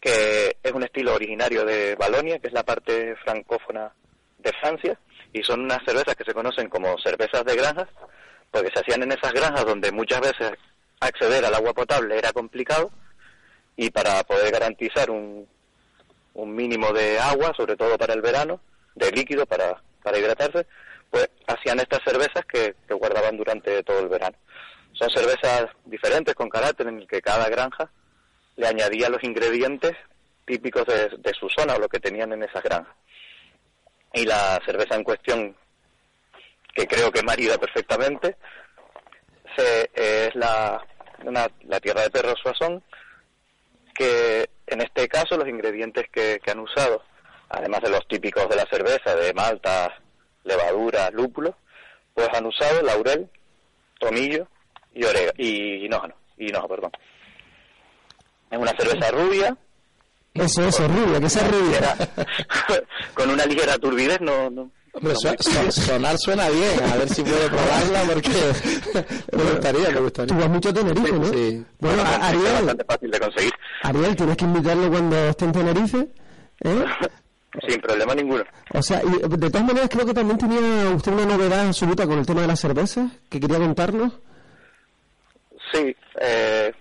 que 0.01 0.57
es 0.63 0.73
un 0.73 0.83
estilo 0.83 1.15
originario 1.15 1.65
de 1.65 1.95
Balonia, 1.95 2.39
que 2.39 2.47
es 2.49 2.53
la 2.55 2.65
parte 2.65 3.15
francófona 3.17 3.93
de 4.39 4.53
Francia, 4.55 4.99
y 5.35 5.43
son 5.43 5.61
unas 5.61 5.85
cervezas 5.85 6.17
que 6.17 6.25
se 6.25 6.35
conocen 6.35 6.69
como 6.69 6.99
cervezas 6.99 7.45
de 7.45 7.57
granjas, 7.57 7.89
porque 8.51 8.71
se 8.73 8.81
hacían 8.81 9.03
en 9.03 9.13
esas 9.13 9.33
granjas 9.33 9.67
donde 9.67 9.93
muchas 9.93 10.21
veces 10.23 10.53
acceder 10.99 11.45
al 11.45 11.55
agua 11.55 11.75
potable 11.75 12.17
era 12.17 12.33
complicado, 12.33 12.91
y 13.77 13.91
para 13.91 14.23
poder 14.25 14.51
garantizar 14.51 15.11
un, 15.11 15.47
un 16.35 16.55
mínimo 16.55 16.93
de 16.93 17.19
agua, 17.19 17.53
sobre 17.57 17.77
todo 17.77 17.99
para 17.99 18.15
el 18.15 18.23
verano, 18.23 18.61
de 18.95 19.11
líquido 19.11 19.47
para, 19.47 19.83
para 20.03 20.19
hidratarse, 20.19 20.67
pues 21.11 21.29
hacían 21.47 21.79
estas 21.79 22.01
cervezas 22.05 22.45
que, 22.47 22.75
guardaban 22.89 23.37
durante 23.37 23.83
todo 23.83 24.01
el 24.01 24.09
verano. 24.09 24.37
Son 24.93 25.11
cervezas 25.11 25.67
diferentes 25.85 26.35
con 26.35 26.49
carácter 26.49 26.87
en 26.87 27.01
el 27.01 27.07
que 27.07 27.23
cada 27.23 27.49
granja 27.49 27.91
le 28.57 28.67
añadía 28.67 29.09
los 29.09 29.23
ingredientes 29.25 29.93
típicos 30.45 30.85
de, 30.87 31.35
su 31.39 31.49
zona 31.49 31.75
o 31.75 31.79
lo 31.79 31.89
que 31.89 32.01
tenían 32.01 32.33
en 32.33 32.43
esas 32.43 32.63
granjas. 32.63 32.95
Y 34.15 34.25
la 34.25 34.61
cerveza 34.65 34.95
en 34.95 35.05
cuestión, 35.05 35.57
que 36.75 36.87
creo 36.87 37.11
que 37.11 37.23
marida 37.23 37.59
perfectamente, 37.59 38.37
se, 39.57 39.91
es 39.95 40.35
la, 40.35 40.87
la 41.65 41.81
tierra 41.81 42.03
de 42.03 42.11
perro 42.11 42.35
Soissons, 42.37 42.83
que 43.95 44.49
en 44.73 44.81
este 44.83 45.09
caso 45.09 45.37
los 45.37 45.49
ingredientes 45.49 46.07
que, 46.11 46.41
que 46.45 46.51
han 46.51 46.59
usado, 46.61 47.03
además 47.49 47.81
de 47.83 47.91
los 47.91 48.07
típicos 48.09 48.49
de 48.49 48.57
la 48.57 48.67
cerveza, 48.67 49.15
de 49.15 49.33
malta, 49.35 49.93
levadura, 50.45 51.11
lúpulo, 51.11 51.57
pues 52.15 52.29
han 52.35 52.47
usado 52.47 52.83
laurel, 52.83 53.29
tomillo 53.99 54.47
y 54.95 55.05
orégano, 55.05 55.33
y 55.39 55.85
hinojo, 55.87 56.09
hinojo, 56.39 56.69
perdón. 56.69 56.91
Es 58.51 58.59
una 58.59 58.73
cerveza 58.77 59.11
rubia, 59.11 59.57
Eso, 60.35 60.63
eso, 60.63 60.89
rubia, 60.89 61.21
que 61.21 61.29
sea 61.31 61.47
rubia. 61.49 61.81
ligera- 61.81 61.97
con 63.15 63.31
una 63.31 63.47
ligera 63.47 63.79
turbidez, 63.79 64.21
no, 64.21 64.51
no, 64.51 64.71
Hombre, 64.95 65.15
sonar 65.71 66.19
suena 66.19 66.51
bien, 66.51 66.83
a 66.83 66.97
ver 66.97 67.09
si 67.09 67.23
puedo 67.23 67.49
probarla 67.49 68.03
porque 68.13 68.31
me 69.33 69.43
gustaría, 69.43 69.91
me 69.91 70.01
gustaría. 70.01 70.35
Tú 70.35 70.41
vas 70.41 70.51
mucho 70.51 70.69
a 70.69 70.73
Tenerife, 70.75 71.13
¿no? 71.13 71.25
Sí. 71.25 71.65
Bueno, 71.79 72.03
Ariel. 72.21 72.47
Es 72.47 72.53
bastante 72.53 72.85
fácil 72.85 73.11
de 73.11 73.21
conseguir. 73.21 73.53
Ariel, 73.83 74.17
tienes 74.17 74.37
que 74.37 74.45
invitarlo 74.45 74.91
cuando 74.91 75.17
esté 75.17 75.45
en 75.47 75.53
Tenerife. 75.53 76.09
¿eh? 76.65 76.85
Sin 77.69 77.81
problema 77.81 78.15
ninguno. 78.15 78.45
O 78.73 78.83
sea, 78.83 79.03
y 79.03 79.29
de 79.29 79.51
todas 79.51 79.67
maneras 79.67 79.89
creo 79.91 80.07
que 80.07 80.15
también 80.15 80.39
tenía 80.39 80.91
usted 80.95 81.13
una 81.13 81.27
novedad 81.27 81.67
absoluta 81.67 82.07
con 82.07 82.19
el 82.19 82.27
tema 82.27 82.43
de 82.43 82.49
la 82.49 82.57
cerveza 82.57 83.09
que 83.29 83.41
quería 83.41 83.59
contarnos. 83.59 84.13
Sí, 85.73 85.95
eh, 86.21 86.73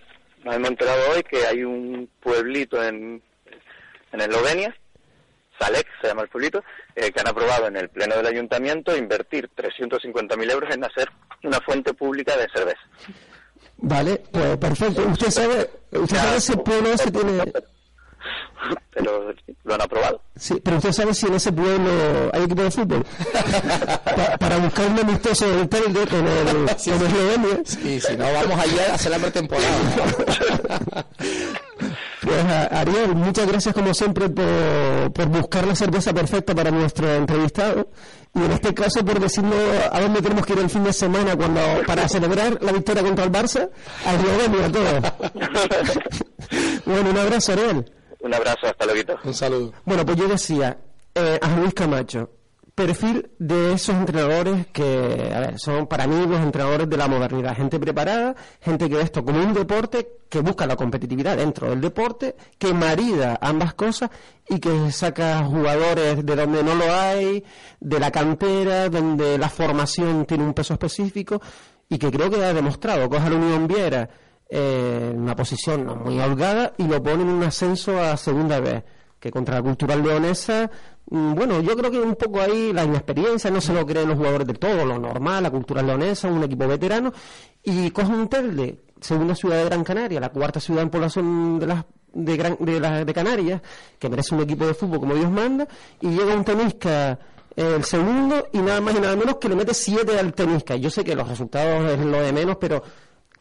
nos 0.44 0.56
hemos 0.56 0.70
enterado 0.70 1.00
hoy 1.14 1.24
que 1.24 1.46
hay 1.46 1.64
un 1.64 2.10
pueblito 2.22 2.82
en, 2.84 3.22
en 4.14 4.22
Eslovenia, 4.22 4.74
Salek 5.62 5.88
se 6.02 6.08
llama 6.08 6.24
el 6.24 6.30
pueblito, 6.30 6.64
eh, 6.96 7.12
que 7.12 7.20
han 7.20 7.28
aprobado 7.28 7.68
en 7.68 7.78
el 7.78 7.90
pleno 7.90 8.16
del 8.16 8.26
ayuntamiento 8.26 8.96
invertir 8.98 9.50
350.000 9.56 10.52
euros 10.52 10.74
en 10.74 10.84
hacer 10.84 11.10
una 11.44 11.60
fuente 11.62 11.94
pública 11.94 12.36
de 12.36 12.50
cerveza. 12.50 12.82
Vale, 13.78 14.22
pues 14.32 14.58
perfecto. 14.58 15.04
Usted 15.04 15.30
sabe, 15.30 15.70
usted 15.92 16.18
sabe 16.18 16.38
ese 16.38 16.58
pueblo 16.58 16.90
ese 16.92 17.12
tiene 17.12 17.44
pero 18.92 19.34
lo 19.64 19.74
han 19.74 19.82
aprobado. 19.82 20.22
Sí, 20.36 20.60
pero 20.64 20.78
usted 20.78 20.92
sabe 20.92 21.14
si 21.14 21.28
en 21.28 21.36
ese 21.36 21.52
pueblo 21.52 22.30
hay 22.34 22.44
equipo 22.44 22.62
de 22.62 22.72
fútbol. 22.72 23.06
para 24.40 24.58
buscar 24.58 24.88
un 24.88 25.00
amistoso 25.00 25.50
del 25.50 25.70
Telde 25.70 26.08
con 26.08 26.28
el, 26.28 26.70
sí, 26.78 26.92
Eslovenia. 26.92 27.62
Sí, 27.64 28.00
si 28.00 28.18
no, 28.18 28.32
vamos 28.32 28.60
allá 28.60 28.92
a 28.92 28.96
hacer 28.96 29.12
la 29.12 29.20
pretemporada. 29.20 31.06
pues 32.22 32.46
Ariel, 32.46 33.16
muchas 33.16 33.48
gracias 33.48 33.74
como 33.74 33.94
siempre 33.94 34.30
por, 34.30 35.12
por 35.12 35.28
buscar 35.28 35.66
la 35.66 35.76
cerveza 35.76 36.14
perfecta 36.14 36.54
para 36.54 36.70
nuestro 36.70 37.12
entrevistado 37.16 37.90
y 38.34 38.44
en 38.44 38.52
este 38.52 38.74
caso 38.74 39.04
por 39.04 39.20
decirnos 39.20 39.56
a 39.92 40.00
dónde 40.00 40.22
tenemos 40.22 40.46
que 40.46 40.54
ir 40.54 40.60
el 40.60 40.70
fin 40.70 40.84
de 40.84 40.94
semana 40.94 41.36
cuando 41.36 41.60
para 41.86 42.08
celebrar 42.08 42.58
la 42.62 42.72
victoria 42.72 43.04
contra 43.04 43.26
el 43.26 43.32
Barça 43.32 43.70
a 44.06 44.16
Eslovenia 44.16 44.72
todo. 44.72 45.02
bueno, 46.86 47.10
un 47.10 47.18
abrazo 47.18 47.54
Ariel. 47.54 47.92
Un 48.22 48.34
abrazo, 48.34 48.68
hasta 48.68 48.86
luego. 48.86 49.14
Un 49.24 49.34
saludo. 49.34 49.74
Bueno, 49.84 50.06
pues 50.06 50.18
yo 50.18 50.28
decía, 50.28 50.78
eh, 51.16 51.40
a 51.42 51.56
Luis 51.58 51.74
Camacho, 51.74 52.30
perfil 52.76 53.32
de 53.38 53.74
esos 53.74 53.96
entrenadores 53.96 54.68
que, 54.68 55.32
a 55.34 55.40
ver, 55.40 55.60
son 55.60 55.88
para 55.88 56.08
mí 56.08 56.26
los 56.26 56.40
entrenadores 56.40 56.90
de 56.90 56.98
la 56.98 57.08
modernidad, 57.08 57.56
gente 57.56 57.80
preparada, 57.80 58.36
gente 58.62 58.90
que 58.90 58.96
ve 58.96 59.02
esto 59.02 59.24
como 59.24 59.40
un 59.44 59.54
deporte, 59.54 60.20
que 60.30 60.40
busca 60.40 60.66
la 60.66 60.76
competitividad 60.76 61.38
dentro 61.38 61.70
del 61.70 61.82
deporte, 61.82 62.36
que 62.58 62.74
marida 62.74 63.38
ambas 63.42 63.74
cosas 63.74 64.10
y 64.48 64.60
que 64.60 64.92
saca 64.92 65.44
jugadores 65.44 66.26
de 66.26 66.36
donde 66.36 66.64
no 66.64 66.76
lo 66.76 66.92
hay, 66.94 67.44
de 67.80 68.00
la 68.00 68.12
cantera, 68.12 68.90
donde 68.90 69.38
la 69.38 69.50
formación 69.50 70.26
tiene 70.26 70.44
un 70.44 70.54
peso 70.54 70.74
específico 70.74 71.42
y 71.90 71.98
que 71.98 72.10
creo 72.10 72.30
que 72.30 72.44
ha 72.44 72.54
demostrado, 72.54 73.10
coja 73.10 73.30
la 73.30 73.36
Unión 73.36 73.68
Viera, 73.68 74.10
en 74.52 75.22
una 75.22 75.36
posición 75.36 75.86
no 75.86 75.96
muy 75.96 76.20
holgada 76.20 76.74
y 76.78 76.84
lo 76.84 77.02
pone 77.02 77.24
en 77.24 77.30
un 77.30 77.44
ascenso 77.44 77.98
a 78.02 78.18
segunda 78.18 78.60
vez 78.60 78.84
que 79.18 79.32
contra 79.32 79.56
la 79.56 79.62
cultural 79.62 80.04
leonesa 80.04 80.70
bueno, 81.12 81.62
yo 81.62 81.76
creo 81.76 81.92
que 81.92 82.00
un 82.00 82.16
poco 82.16 82.40
ahí 82.40 82.72
la 82.72 82.86
inexperiencia, 82.86 83.52
no 83.52 83.60
se 83.60 83.74
lo 83.74 83.86
creen 83.86 84.08
los 84.08 84.18
jugadores 84.18 84.48
de 84.48 84.54
todo, 84.54 84.86
lo 84.86 84.98
normal, 84.98 85.44
la 85.44 85.52
cultural 85.52 85.86
leonesa, 85.86 86.30
un 86.30 86.42
equipo 86.44 86.68
veterano, 86.68 87.12
y 87.64 87.92
coge 87.92 88.12
un 88.14 88.30
Telde, 88.30 88.80
segunda 89.02 89.36
ciudad 89.36 89.58
de 89.58 89.66
Gran 89.66 89.84
Canaria, 89.84 90.22
la 90.22 90.30
cuarta 90.30 90.62
ciudad 90.62 90.84
en 90.84 90.90
población 90.90 91.60
de 91.60 91.68
las 91.68 91.86
de, 92.14 92.38
Gran, 92.38 92.58
de, 92.62 92.80
la, 92.80 93.04
de 93.04 93.14
Canarias, 93.14 93.62
que 94.00 94.08
merece 94.10 94.34
un 94.34 94.42
equipo 94.42 94.66
de 94.66 94.74
fútbol 94.74 95.02
como 95.02 95.14
Dios 95.14 95.30
manda, 95.30 95.68
y 96.00 96.08
llega 96.08 96.34
un 96.34 96.46
tenisca 96.46 97.20
el 97.58 97.84
segundo 97.84 98.48
y 98.54 98.60
nada 98.60 98.80
más 98.80 98.96
y 98.96 99.02
nada 99.02 99.16
menos 99.18 99.36
que 99.36 99.50
le 99.50 99.58
mete 99.58 99.74
siete 99.74 100.18
al 100.18 100.34
tenisca. 100.34 100.78
Yo 100.78 100.90
sé 100.90 101.04
que 101.04 101.14
los 101.14 101.28
resultados 101.28 101.92
es 101.92 102.06
lo 102.06 102.22
de 102.22 102.32
menos, 102.32 102.56
pero 102.56 102.82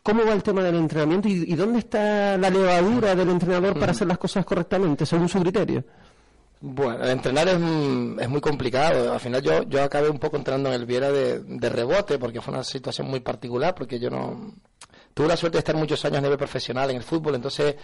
¿Cómo 0.03 0.25
va 0.25 0.33
el 0.33 0.43
tema 0.43 0.63
del 0.63 0.77
entrenamiento 0.77 1.29
y, 1.29 1.55
dónde 1.55 1.81
está 1.81 2.39
la 2.39 2.49
levadura 2.49 3.15
del 3.15 3.29
entrenador 3.29 3.79
para 3.79 3.93
hacer 3.93 4.09
las 4.09 4.17
cosas 4.17 4.47
correctamente, 4.47 5.05
según 5.05 5.29
su 5.29 5.39
criterio? 5.41 5.85
Bueno, 6.63 7.03
entrenar 7.07 7.49
es, 7.49 7.55
es, 7.55 8.29
muy 8.29 8.41
complicado. 8.41 9.13
Al 9.15 9.21
final 9.21 9.43
yo, 9.43 9.63
yo 9.63 9.83
acabé 9.83 10.11
un 10.11 10.19
poco 10.19 10.37
entrenando 10.37 10.69
en 10.69 10.75
el 10.75 10.85
Viera 10.85 11.11
de, 11.11 11.71
rebote 11.71 12.19
porque 12.19 12.43
fue 12.43 12.53
una 12.53 12.65
situación 12.65 13.09
muy 13.09 13.21
particular 13.21 13.75
porque 13.75 13.99
yo 13.99 14.11
no... 14.11 14.55
Tuve 15.15 15.27
la 15.27 15.37
suerte 15.37 15.57
de 15.57 15.61
estar 15.61 15.75
muchos 15.75 16.05
años 16.05 16.19
a 16.19 16.21
nivel 16.21 16.39
profesional 16.39 16.91
en 16.91 16.97
el 16.97 17.03
fútbol, 17.03 17.35
entonces 17.35 17.75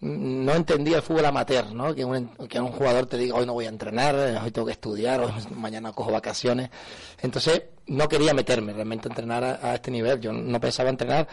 no 0.00 0.52
entendía 0.52 0.96
el 0.96 1.02
fútbol 1.02 1.26
amateur, 1.26 1.72
¿no? 1.72 1.94
Que 1.94 2.04
un, 2.04 2.28
que 2.48 2.60
un 2.60 2.72
jugador 2.72 3.06
te 3.06 3.16
diga 3.16 3.36
hoy 3.36 3.46
no 3.46 3.54
voy 3.54 3.66
a 3.66 3.70
entrenar, 3.70 4.14
hoy 4.42 4.50
tengo 4.50 4.66
que 4.66 4.72
estudiar, 4.72 5.20
hoy 5.20 5.32
mañana 5.56 5.92
cojo 5.92 6.12
vacaciones. 6.12 6.70
Entonces 7.22 7.62
no 7.86 8.08
quería 8.08 8.34
meterme 8.34 8.72
realmente 8.72 9.08
a 9.08 9.10
entrenar 9.10 9.44
a 9.62 9.74
este 9.74 9.90
nivel. 9.90 10.20
Yo 10.20 10.32
no 10.32 10.60
pensaba 10.60 10.90
entrenar 10.90 11.28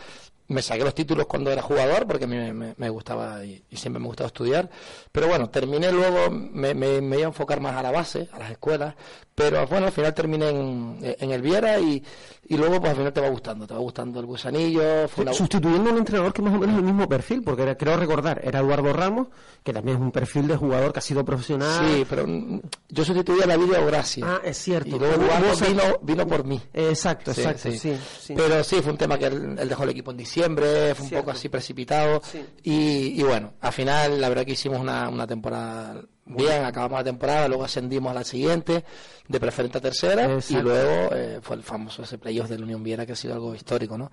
me 0.52 0.62
saqué 0.62 0.84
los 0.84 0.94
títulos 0.94 1.26
cuando 1.28 1.50
era 1.52 1.62
jugador 1.62 2.06
porque 2.06 2.26
a 2.26 2.28
mí 2.28 2.38
me, 2.78 2.90
gustaba 2.90 3.44
y, 3.44 3.64
siempre 3.74 4.00
me 4.00 4.08
gustaba 4.08 4.28
estudiar. 4.28 4.70
Pero 5.12 5.28
bueno, 5.28 5.50
terminé 5.50 5.92
luego, 5.92 6.30
me, 6.30 6.74
me, 6.74 6.98
iba 7.00 7.26
a 7.26 7.30
enfocar 7.30 7.62
más 7.62 7.76
a 7.76 7.82
la 7.82 7.92
base, 7.92 8.28
a 8.32 8.40
las 8.40 8.52
escuelas. 8.52 8.96
Pero 9.34 9.66
bueno, 9.68 9.88
al 9.88 9.92
final 9.92 10.14
terminé 10.14 10.50
en, 10.50 10.98
en 11.02 11.32
el 11.32 11.42
Viera 11.42 11.80
y, 11.80 12.04
y 12.48 12.58
luego 12.58 12.80
pues 12.80 12.92
al 12.92 12.98
final 12.98 13.14
te 13.14 13.22
va 13.22 13.30
gustando, 13.30 13.66
te 13.66 13.74
va 13.74 13.80
gustando 13.80 14.20
el 14.20 14.26
gusanillo. 14.26 15.08
Sustituyendo 15.32 15.90
a 15.90 15.94
un 15.94 16.00
entrenador 16.00 16.34
que 16.34 16.42
más 16.42 16.54
o 16.54 16.58
menos 16.58 16.76
es 16.76 16.80
el 16.80 16.86
mismo 16.86 17.08
perfil, 17.08 17.42
porque 17.44 17.78
creo 17.78 17.98
recordar, 17.98 18.42
era 18.52 18.60
Eduardo 18.60 18.94
Ramos, 18.94 19.28
que 19.64 19.74
también 19.74 19.98
es 19.98 20.02
un 20.04 20.12
perfil 20.12 20.48
de 20.48 20.56
jugador 20.56 20.94
que 20.94 21.00
ha 21.00 21.02
sido 21.02 21.26
profesional. 21.26 21.88
Sí, 21.88 22.06
pero 22.10 22.28
mm, 22.28 22.62
yo 22.90 23.04
sustituí 23.06 23.42
a 23.42 23.48
la 23.48 23.58
Gracia. 23.58 24.26
Ah, 24.28 24.42
es 24.44 24.58
cierto. 24.58 24.96
Y 24.96 25.00
luego 25.00 25.16
Eduardo 25.16 25.66
vino, 25.68 25.84
vino 26.02 26.28
por 26.28 26.44
mí. 26.46 26.62
Exacto, 26.74 27.32
exacto, 27.32 27.72
sí, 27.72 27.98
Pero 28.36 28.64
sí, 28.64 28.82
fue 28.82 28.92
un 28.92 28.98
tema 28.98 29.18
que 29.18 29.26
él, 29.26 29.56
dejó 29.68 29.84
el 29.84 29.90
equipo 29.90 30.12
en 30.12 30.18
diciembre, 30.18 30.96
fue 30.96 31.06
un 31.06 31.12
poco 31.12 31.32
así 31.32 31.50
precipitado. 31.50 32.22
Y, 32.64 33.20
y, 33.20 33.24
bueno, 33.24 33.54
al 33.62 33.74
final 33.74 34.20
la 34.20 34.30
verdad 34.30 34.46
que 34.46 34.54
hicimos 34.54 34.80
una, 34.80 35.10
una 35.10 35.28
temporada 35.28 36.02
bien, 36.26 36.64
acabamos 36.64 37.00
la 37.00 37.04
temporada, 37.04 37.48
luego 37.48 37.64
ascendimos 37.64 38.12
a 38.12 38.14
la 38.14 38.24
siguiente, 38.24 38.84
de 39.28 39.40
preferente 39.40 39.78
a 39.78 39.82
tercera, 39.82 40.38
y 40.48 40.56
luego 40.56 41.16
eh, 41.16 41.40
fue 41.42 41.56
el 41.56 41.64
famoso 41.64 42.04
ese 42.04 42.18
playoff 42.18 42.50
de 42.50 42.58
la 42.58 42.64
Unión 42.64 42.84
Viera, 42.84 43.06
que 43.06 43.14
ha 43.14 43.16
sido 43.16 43.34
algo 43.34 43.54
histórico, 43.56 43.98
¿no? 43.98 44.12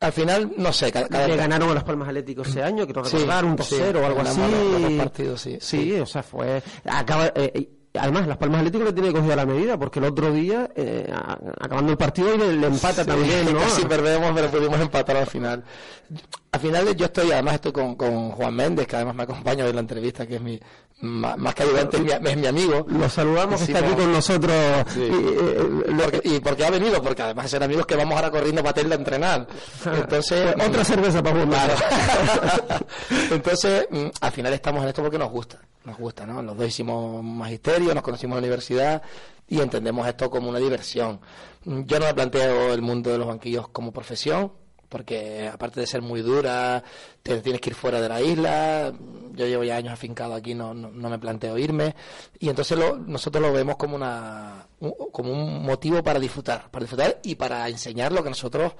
Al 0.00 0.12
final, 0.12 0.52
no 0.56 0.72
sé. 0.72 0.92
Cada, 0.92 1.26
Le 1.26 1.36
ganaron 1.36 1.70
a 1.70 1.74
las 1.74 1.84
Palmas 1.84 2.08
Atléticos 2.08 2.48
ese 2.48 2.62
año, 2.62 2.86
creo 2.86 3.02
recordar, 3.02 3.44
un 3.44 3.56
2-0 3.56 3.96
o 3.96 4.06
algo 4.06 4.20
así. 4.20 4.40
Los 4.80 4.92
partidos, 4.92 5.40
sí. 5.40 5.58
Sí, 5.60 5.94
o 5.94 6.06
sea, 6.06 6.22
fue. 6.22 6.62
Acaba, 6.84 7.32
eh, 7.34 7.68
además, 7.94 8.28
Las 8.28 8.36
Palmas 8.36 8.58
Atlético 8.58 8.84
le 8.84 8.92
tiene 8.92 9.12
cogido 9.12 9.34
la 9.34 9.44
medida, 9.44 9.76
porque 9.76 9.98
el 9.98 10.04
otro 10.04 10.32
día, 10.32 10.70
eh, 10.76 11.12
acabando 11.60 11.90
el 11.90 11.98
partido, 11.98 12.32
y 12.32 12.38
le, 12.38 12.66
empata 12.66 13.04
también, 13.04 13.52
¿no? 13.52 13.58
Casi 13.60 13.84
perdemos, 13.86 14.30
pero 14.34 14.48
pudimos 14.48 14.80
empatar 14.80 15.16
al 15.16 15.26
final. 15.26 15.64
Al 16.52 16.60
final 16.60 16.96
yo 16.96 17.06
estoy, 17.06 17.32
además 17.32 17.54
estoy 17.54 17.72
con, 17.72 17.96
con 17.96 18.30
Juan 18.30 18.54
Méndez, 18.54 18.86
que 18.86 18.96
además 18.96 19.16
me 19.16 19.22
acompaña 19.24 19.66
en 19.66 19.74
la 19.74 19.80
entrevista, 19.80 20.26
que 20.26 20.36
es 20.36 20.40
mi, 20.40 20.60
más, 21.00 21.54
que 21.54 21.62
ayudante, 21.62 21.96
es 21.96 22.36
mi, 22.36 22.46
amigo. 22.46 22.86
Lo 22.88 23.08
saludamos, 23.08 23.60
está 23.60 23.78
aquí 23.78 23.94
con 23.94 24.12
nosotros. 24.12 24.54
Y, 26.24 26.40
porque, 26.40 26.64
ha 26.64 26.70
venido, 26.70 27.02
porque 27.02 27.22
además 27.22 27.50
ser 27.50 27.62
amigos 27.62 27.86
que 27.86 27.96
vamos 27.96 28.16
ahora 28.16 28.30
corriendo 28.30 28.62
para 28.62 28.80
a 28.80 28.94
entrenar. 28.94 29.46
Entonces, 29.84 30.54
otra 30.54 30.84
cerveza 30.84 31.22
para 31.22 31.40
fumar. 31.40 31.70
Entonces, 33.30 33.86
mm, 33.90 34.06
al 34.20 34.32
final 34.32 34.52
estamos 34.52 34.82
en 34.82 34.88
esto 34.88 35.02
porque 35.02 35.18
nos 35.18 35.30
gusta 35.30 35.60
nos 35.88 35.98
gusta, 35.98 36.26
¿no? 36.26 36.42
Los 36.42 36.56
dos 36.56 36.68
hicimos 36.68 37.24
magisterio, 37.24 37.94
nos 37.94 38.02
conocimos 38.02 38.36
en 38.36 38.42
la 38.42 38.46
universidad 38.46 39.02
y 39.48 39.60
entendemos 39.60 40.06
esto 40.06 40.30
como 40.30 40.50
una 40.50 40.58
diversión. 40.58 41.20
Yo 41.64 41.98
no 41.98 42.06
me 42.06 42.14
planteo 42.14 42.72
el 42.72 42.82
mundo 42.82 43.10
de 43.10 43.18
los 43.18 43.26
banquillos 43.26 43.68
como 43.68 43.90
profesión, 43.90 44.52
porque 44.88 45.48
aparte 45.52 45.80
de 45.80 45.86
ser 45.86 46.02
muy 46.02 46.22
dura, 46.22 46.82
te 47.22 47.40
tienes 47.40 47.60
que 47.60 47.70
ir 47.70 47.76
fuera 47.76 48.00
de 48.00 48.08
la 48.08 48.20
isla. 48.20 48.92
Yo 49.34 49.46
llevo 49.46 49.64
ya 49.64 49.76
años 49.76 49.92
afincado 49.92 50.34
aquí, 50.34 50.54
no, 50.54 50.74
no, 50.74 51.10
me 51.10 51.18
planteo 51.18 51.58
irme. 51.58 51.94
Y 52.38 52.48
entonces 52.48 52.78
nosotros 53.06 53.42
lo 53.42 53.52
vemos 53.52 53.76
como, 53.76 53.96
una, 53.96 54.66
como 55.12 55.32
un 55.32 55.62
motivo 55.64 56.02
para 56.02 56.18
disfrutar, 56.18 56.70
para 56.70 56.84
disfrutar 56.84 57.20
y 57.22 57.34
para 57.34 57.68
enseñar 57.68 58.12
lo 58.12 58.22
que 58.22 58.30
nosotros 58.30 58.72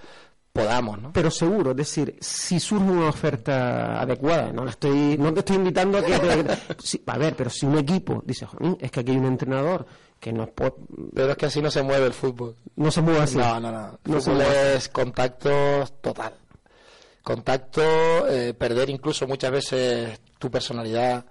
podamos, 0.59 1.01
¿no? 1.01 1.13
Pero 1.13 1.31
seguro, 1.31 1.71
es 1.71 1.77
decir, 1.77 2.17
si 2.21 2.59
surge 2.59 2.91
una 2.91 3.09
oferta 3.09 4.01
adecuada, 4.01 4.53
no 4.53 4.69
estoy, 4.69 5.17
no 5.17 5.33
te 5.33 5.41
estoy 5.41 5.57
invitando 5.57 5.99
a 5.99 6.03
que 6.03 6.15
a 7.07 7.19
ver, 7.19 7.37
pero 7.37 7.49
si 7.51 7.67
un 7.67 7.79
equipo 7.79 8.23
dice, 8.25 8.47
es 8.81 8.91
que 8.91 9.01
aquí 9.01 9.13
hay 9.13 9.19
un 9.19 9.27
entrenador 9.27 9.87
que 10.19 10.33
no 10.33 10.47
puede... 10.49 10.73
Pero 11.15 11.31
es 11.31 11.37
que 11.37 11.47
así 11.47 11.63
no 11.63 11.71
se 11.71 11.83
mueve 11.83 12.07
el 12.07 12.13
fútbol. 12.13 12.57
No 12.75 12.91
se 12.91 13.01
mueve 13.01 13.21
así. 13.21 13.37
No, 13.37 13.61
no, 13.61 13.71
no. 13.71 13.99
El 14.05 14.21
fútbol 14.21 14.43
es 14.43 14.89
contacto 14.89 15.51
total. 16.01 16.35
Contacto, 17.23 18.27
eh, 18.29 18.55
perder 18.55 18.91
incluso 18.91 19.29
muchas 19.29 19.53
veces 19.53 20.21
tu 20.39 20.51
personalidad, 20.51 21.25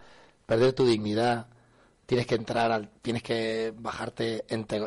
perder 0.46 0.72
tu 0.74 0.86
dignidad, 0.86 1.48
tienes 2.08 2.26
que 2.26 2.36
entrar 2.36 2.72
al, 2.72 2.90
tienes 3.02 3.22
que 3.22 3.74
bajarte 3.78 4.46
entre, 4.48 4.80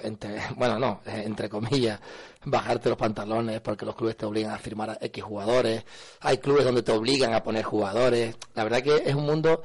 bueno 0.57 0.79
no 0.81 1.03
eh, 1.07 1.23
entre 1.25 1.49
comillas 1.49 2.01
bajarte 2.45 2.89
los 2.89 2.99
pantalones 2.99 3.61
porque 3.61 3.87
los 3.87 3.95
clubes 3.95 4.17
te 4.17 4.27
obligan 4.27 4.53
a 4.53 4.59
firmar 4.59 4.91
a 4.91 4.99
X 5.01 5.23
jugadores 5.23 5.85
hay 6.21 6.39
clubes 6.39 6.65
donde 6.65 6.83
te 6.83 6.91
obligan 6.91 7.35
a 7.35 7.43
poner 7.43 7.63
jugadores 7.63 8.35
la 8.55 8.65
verdad 8.65 8.83
que 8.83 8.97
es 9.07 9.15
un 9.15 9.27
mundo 9.27 9.63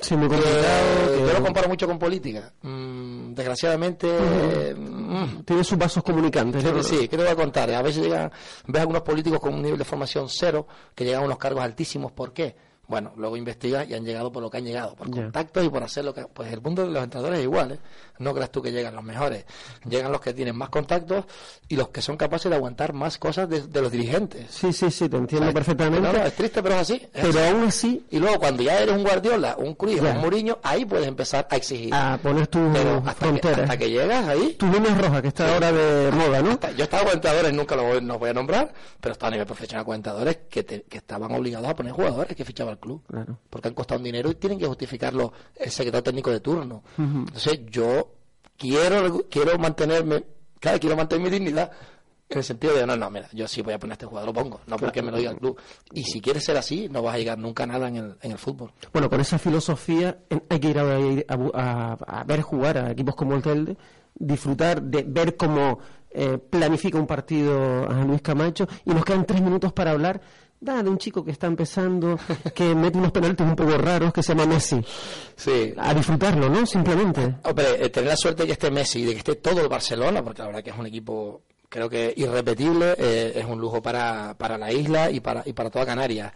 Sí, 0.00 0.16
muy. 0.16 0.28
Yo 0.28 1.32
lo 1.32 1.42
comparo 1.42 1.66
mucho 1.66 1.86
con 1.86 1.98
política. 1.98 2.52
Mm, 2.60 3.32
desgraciadamente. 3.32 4.74
Mm, 4.76 5.44
Tiene 5.44 5.64
sus 5.64 5.78
vasos 5.78 6.02
comunicantes. 6.02 6.62
Sí, 6.86 7.08
¿qué 7.08 7.16
te 7.16 7.22
voy 7.22 7.28
a 7.28 7.36
contar? 7.36 7.70
A 7.70 7.80
veces 7.80 8.02
llegan, 8.02 8.30
ves 8.66 8.80
algunos 8.82 9.00
políticos 9.00 9.40
con 9.40 9.54
un 9.54 9.62
nivel 9.62 9.78
de 9.78 9.84
formación 9.84 10.28
cero 10.28 10.66
que 10.94 11.04
llegan 11.04 11.22
a 11.22 11.26
unos 11.26 11.38
cargos 11.38 11.62
altísimos. 11.62 12.12
¿Por 12.12 12.34
qué? 12.34 12.54
Bueno, 12.86 13.12
luego 13.16 13.36
investigas 13.36 13.88
y 13.88 13.94
han 13.94 14.04
llegado 14.04 14.30
por 14.30 14.42
lo 14.42 14.50
que 14.50 14.58
han 14.58 14.64
llegado, 14.64 14.94
por 14.94 15.10
contactos 15.10 15.64
y 15.64 15.70
por 15.70 15.82
hacer 15.82 16.04
lo 16.04 16.12
que... 16.12 16.26
Pues 16.26 16.52
el 16.52 16.60
mundo 16.60 16.86
de 16.86 16.92
los 16.92 17.02
entrenadores 17.02 17.38
es 17.38 17.44
igual, 17.44 17.72
¿eh? 17.72 17.78
No 18.18 18.34
creas 18.34 18.50
tú 18.50 18.60
que 18.60 18.70
llegan 18.70 18.94
los 18.94 19.02
mejores. 19.02 19.44
Llegan 19.88 20.12
los 20.12 20.20
que 20.20 20.34
tienen 20.34 20.54
más 20.54 20.68
contactos 20.68 21.24
y 21.66 21.76
los 21.76 21.88
que 21.88 22.02
son 22.02 22.16
capaces 22.16 22.50
de 22.50 22.56
aguantar 22.56 22.92
más 22.92 23.18
cosas 23.18 23.48
de, 23.48 23.80
los 23.80 23.90
dirigentes. 23.90 24.50
Sí, 24.50 24.72
sí, 24.72 24.90
sí, 24.90 25.08
te 25.08 25.16
entiendo 25.16 25.52
perfectamente. 25.52 26.26
es 26.26 26.34
triste, 26.34 26.62
pero 26.62 26.74
es 26.74 26.82
así. 26.82 27.02
pero 27.12 27.40
aún 27.40 27.64
así... 27.64 28.04
Y 28.10 28.18
luego 28.18 28.38
cuando 28.38 28.62
ya 28.62 28.78
eres 28.78 28.94
un 28.94 29.02
Guardiola, 29.02 29.56
un 29.58 29.74
Cruz, 29.74 30.00
un 30.00 30.18
Mourinho, 30.18 30.58
ahí 30.62 30.84
puedes 30.84 31.06
empezar 31.06 31.46
a 31.50 31.56
exigir. 31.56 31.92
A 31.94 32.18
poner 32.22 32.46
tus 32.46 32.62
fronteras. 33.16 33.60
hasta 33.60 33.78
que 33.78 33.90
llegas 33.90 34.28
ahí... 34.28 34.54
Tu 34.58 34.66
línea 34.66 34.94
roja, 34.94 35.22
que 35.22 35.28
está 35.28 35.54
ahora 35.54 35.72
de 35.72 36.12
moda, 36.12 36.42
¿no? 36.42 36.58
yo 36.76 36.84
estaba 36.84 37.04
con 37.04 37.14
entrenadores, 37.14 37.52
nunca 37.54 37.76
los 37.76 37.86
voy, 37.86 38.00
voy 38.18 38.30
a 38.30 38.34
nombrar, 38.34 38.72
pero 39.00 39.12
estaba 39.12 39.28
a 39.28 39.30
nivel 39.32 39.46
profesional 39.46 39.84
con 39.84 39.96
entrenadores 39.96 40.38
que, 40.50 40.64
que 40.64 40.96
estaban 40.96 41.32
obligados 41.32 41.68
a 41.68 41.74
poner 41.74 41.92
jugadores 41.92 42.36
que 42.36 42.44
fichaba 42.44 42.73
club. 42.78 43.02
Claro 43.06 43.38
porque 43.54 43.68
han 43.68 43.74
costado 43.74 43.98
un 43.98 44.04
dinero 44.04 44.30
y 44.32 44.34
tienen 44.34 44.58
que 44.58 44.66
justificarlo 44.66 45.32
el 45.54 45.70
secretario 45.70 46.02
técnico 46.02 46.30
de 46.30 46.40
turno. 46.40 46.82
Entonces 46.98 47.60
yo 47.70 48.14
quiero 48.56 49.28
quiero 49.30 49.56
mantenerme, 49.58 50.24
claro, 50.58 50.80
quiero 50.80 50.96
mantener 50.96 51.24
mi 51.24 51.30
dignidad 51.30 51.70
en 52.28 52.38
el 52.38 52.42
sentido 52.42 52.74
de, 52.74 52.84
no, 52.84 52.96
no, 52.96 53.10
mira, 53.10 53.28
yo 53.32 53.46
sí 53.46 53.62
voy 53.62 53.74
a 53.74 53.78
poner 53.78 53.92
este 53.92 54.06
jugador, 54.06 54.34
lo 54.34 54.34
pongo, 54.34 54.60
no 54.66 54.76
porque 54.76 55.02
me 55.02 55.12
lo 55.12 55.18
diga 55.18 55.30
el 55.30 55.36
club. 55.36 55.56
Y 55.92 56.02
si 56.02 56.20
quieres 56.20 56.44
ser 56.44 56.56
así, 56.56 56.88
no 56.88 57.00
vas 57.00 57.14
a 57.14 57.18
llegar 57.18 57.38
nunca 57.38 57.62
a 57.62 57.66
nada 57.66 57.86
en 57.86 57.96
el, 57.96 58.16
en 58.22 58.32
el 58.32 58.38
fútbol. 58.38 58.72
Bueno, 58.92 59.08
con 59.08 59.20
esa 59.20 59.38
filosofía 59.38 60.18
hay 60.48 60.58
que 60.58 60.70
ir 60.70 60.78
a, 60.80 62.24
ver 62.26 62.42
jugar 62.42 62.78
a 62.78 62.90
equipos 62.90 63.14
como 63.14 63.36
el 63.36 63.42
Telde, 63.42 63.76
disfrutar 64.16 64.82
de 64.82 65.04
ver 65.04 65.36
cómo 65.36 65.78
eh, 66.10 66.38
planifica 66.38 66.98
un 66.98 67.06
partido 67.06 67.88
a 67.88 68.04
Luis 68.04 68.22
Camacho 68.22 68.66
y 68.84 68.90
nos 68.90 69.04
quedan 69.04 69.26
tres 69.26 69.40
minutos 69.40 69.72
para 69.72 69.92
hablar 69.92 70.20
de 70.64 70.88
un 70.88 70.98
chico 70.98 71.24
que 71.24 71.30
está 71.30 71.46
empezando, 71.46 72.18
que 72.54 72.74
mete 72.74 72.98
unos 72.98 73.12
penaltis 73.12 73.46
un 73.46 73.54
poco 73.54 73.76
raros, 73.76 74.12
que 74.12 74.22
se 74.22 74.34
llama 74.34 74.54
Messi. 74.54 74.82
Sí. 75.36 75.74
A 75.76 75.92
disfrutarlo, 75.92 76.48
¿no? 76.48 76.64
Simplemente. 76.66 77.36
Hombre, 77.44 77.84
eh, 77.84 77.90
tener 77.90 78.10
la 78.10 78.16
suerte 78.16 78.42
de 78.42 78.46
que 78.46 78.52
esté 78.54 78.70
Messi 78.70 79.00
y 79.00 79.04
de 79.04 79.12
que 79.12 79.18
esté 79.18 79.34
todo 79.36 79.60
el 79.60 79.68
Barcelona, 79.68 80.22
porque 80.22 80.40
la 80.42 80.48
verdad 80.48 80.62
que 80.62 80.70
es 80.70 80.78
un 80.78 80.86
equipo, 80.86 81.42
creo 81.68 81.88
que 81.88 82.14
irrepetible, 82.16 82.94
eh, 82.98 83.32
es 83.36 83.44
un 83.44 83.60
lujo 83.60 83.82
para, 83.82 84.34
para 84.38 84.56
la 84.56 84.72
isla 84.72 85.10
y 85.10 85.20
para, 85.20 85.42
y 85.44 85.52
para 85.52 85.70
toda 85.70 85.84
Canarias. 85.84 86.32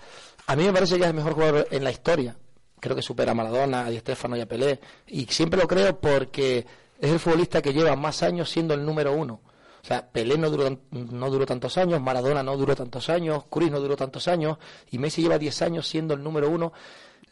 A 0.46 0.56
mí 0.56 0.64
me 0.64 0.72
parece 0.72 0.96
que 0.96 1.02
es 1.02 1.08
el 1.08 1.14
mejor 1.14 1.34
jugador 1.34 1.68
en 1.70 1.84
la 1.84 1.90
historia. 1.90 2.36
Creo 2.80 2.94
que 2.94 3.02
supera 3.02 3.32
a 3.32 3.34
Maradona, 3.34 3.86
a 3.86 3.90
Di 3.90 3.98
Stefano 3.98 4.36
y 4.36 4.40
a 4.40 4.46
Pelé. 4.46 4.78
Y 5.06 5.24
siempre 5.26 5.60
lo 5.60 5.66
creo 5.66 5.98
porque 5.98 6.66
es 7.00 7.10
el 7.10 7.18
futbolista 7.18 7.60
que 7.60 7.72
lleva 7.72 7.96
más 7.96 8.22
años 8.22 8.50
siendo 8.50 8.74
el 8.74 8.84
número 8.84 9.12
uno. 9.12 9.40
O 9.88 9.90
sea, 9.90 10.06
Pelé 10.06 10.36
no 10.36 10.50
duró, 10.50 10.78
no 10.90 11.30
duró 11.30 11.46
tantos 11.46 11.78
años, 11.78 11.98
Maradona 11.98 12.42
no 12.42 12.54
duró 12.58 12.76
tantos 12.76 13.08
años, 13.08 13.44
Cruz 13.48 13.70
no 13.70 13.80
duró 13.80 13.96
tantos 13.96 14.28
años, 14.28 14.58
y 14.90 14.98
Messi 14.98 15.22
lleva 15.22 15.38
10 15.38 15.62
años 15.62 15.88
siendo 15.88 16.12
el 16.12 16.22
número 16.22 16.50
uno 16.50 16.74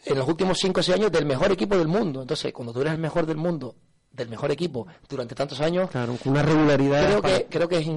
en 0.07 0.17
los 0.17 0.27
últimos 0.27 0.57
5 0.59 0.81
o 0.81 0.83
6 0.83 0.97
años 0.97 1.13
del 1.13 1.27
mejor 1.27 1.53
equipo 1.53 1.77
del 1.77 1.87
mundo. 1.87 2.23
Entonces, 2.23 2.55
cuando 2.55 2.73
tú 2.73 2.81
eres 2.81 2.95
el 2.95 2.99
mejor 2.99 3.27
del 3.27 3.37
mundo, 3.37 3.75
del 4.11 4.31
mejor 4.31 4.51
equipo 4.53 4.87
durante 5.07 5.35
tantos 5.35 5.61
años. 5.61 5.91
Claro, 5.91 6.17
con 6.17 6.33
una 6.33 6.43
regularidad. 6.43 7.07
Creo 7.07 7.21
que, 7.21 7.47
creo 7.51 7.69
que 7.69 7.77
es, 7.77 7.89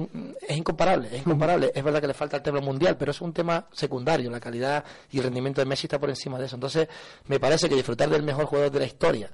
es 0.46 0.58
incomparable, 0.58 1.08
es 1.10 1.20
incomparable. 1.22 1.72
Es 1.74 1.82
verdad 1.82 2.02
que 2.02 2.08
le 2.08 2.12
falta 2.12 2.36
el 2.36 2.42
tema 2.42 2.60
mundial, 2.60 2.98
pero 2.98 3.12
es 3.12 3.20
un 3.22 3.32
tema 3.32 3.66
secundario. 3.72 4.30
La 4.30 4.40
calidad 4.40 4.84
y 5.10 5.16
el 5.16 5.24
rendimiento 5.24 5.62
de 5.62 5.64
Messi 5.64 5.86
está 5.86 5.98
por 5.98 6.10
encima 6.10 6.38
de 6.38 6.44
eso. 6.44 6.56
Entonces, 6.56 6.86
me 7.28 7.40
parece 7.40 7.66
que 7.66 7.76
disfrutar 7.76 8.10
del 8.10 8.22
mejor 8.22 8.44
jugador 8.44 8.70
de 8.70 8.78
la 8.80 8.84
historia 8.84 9.30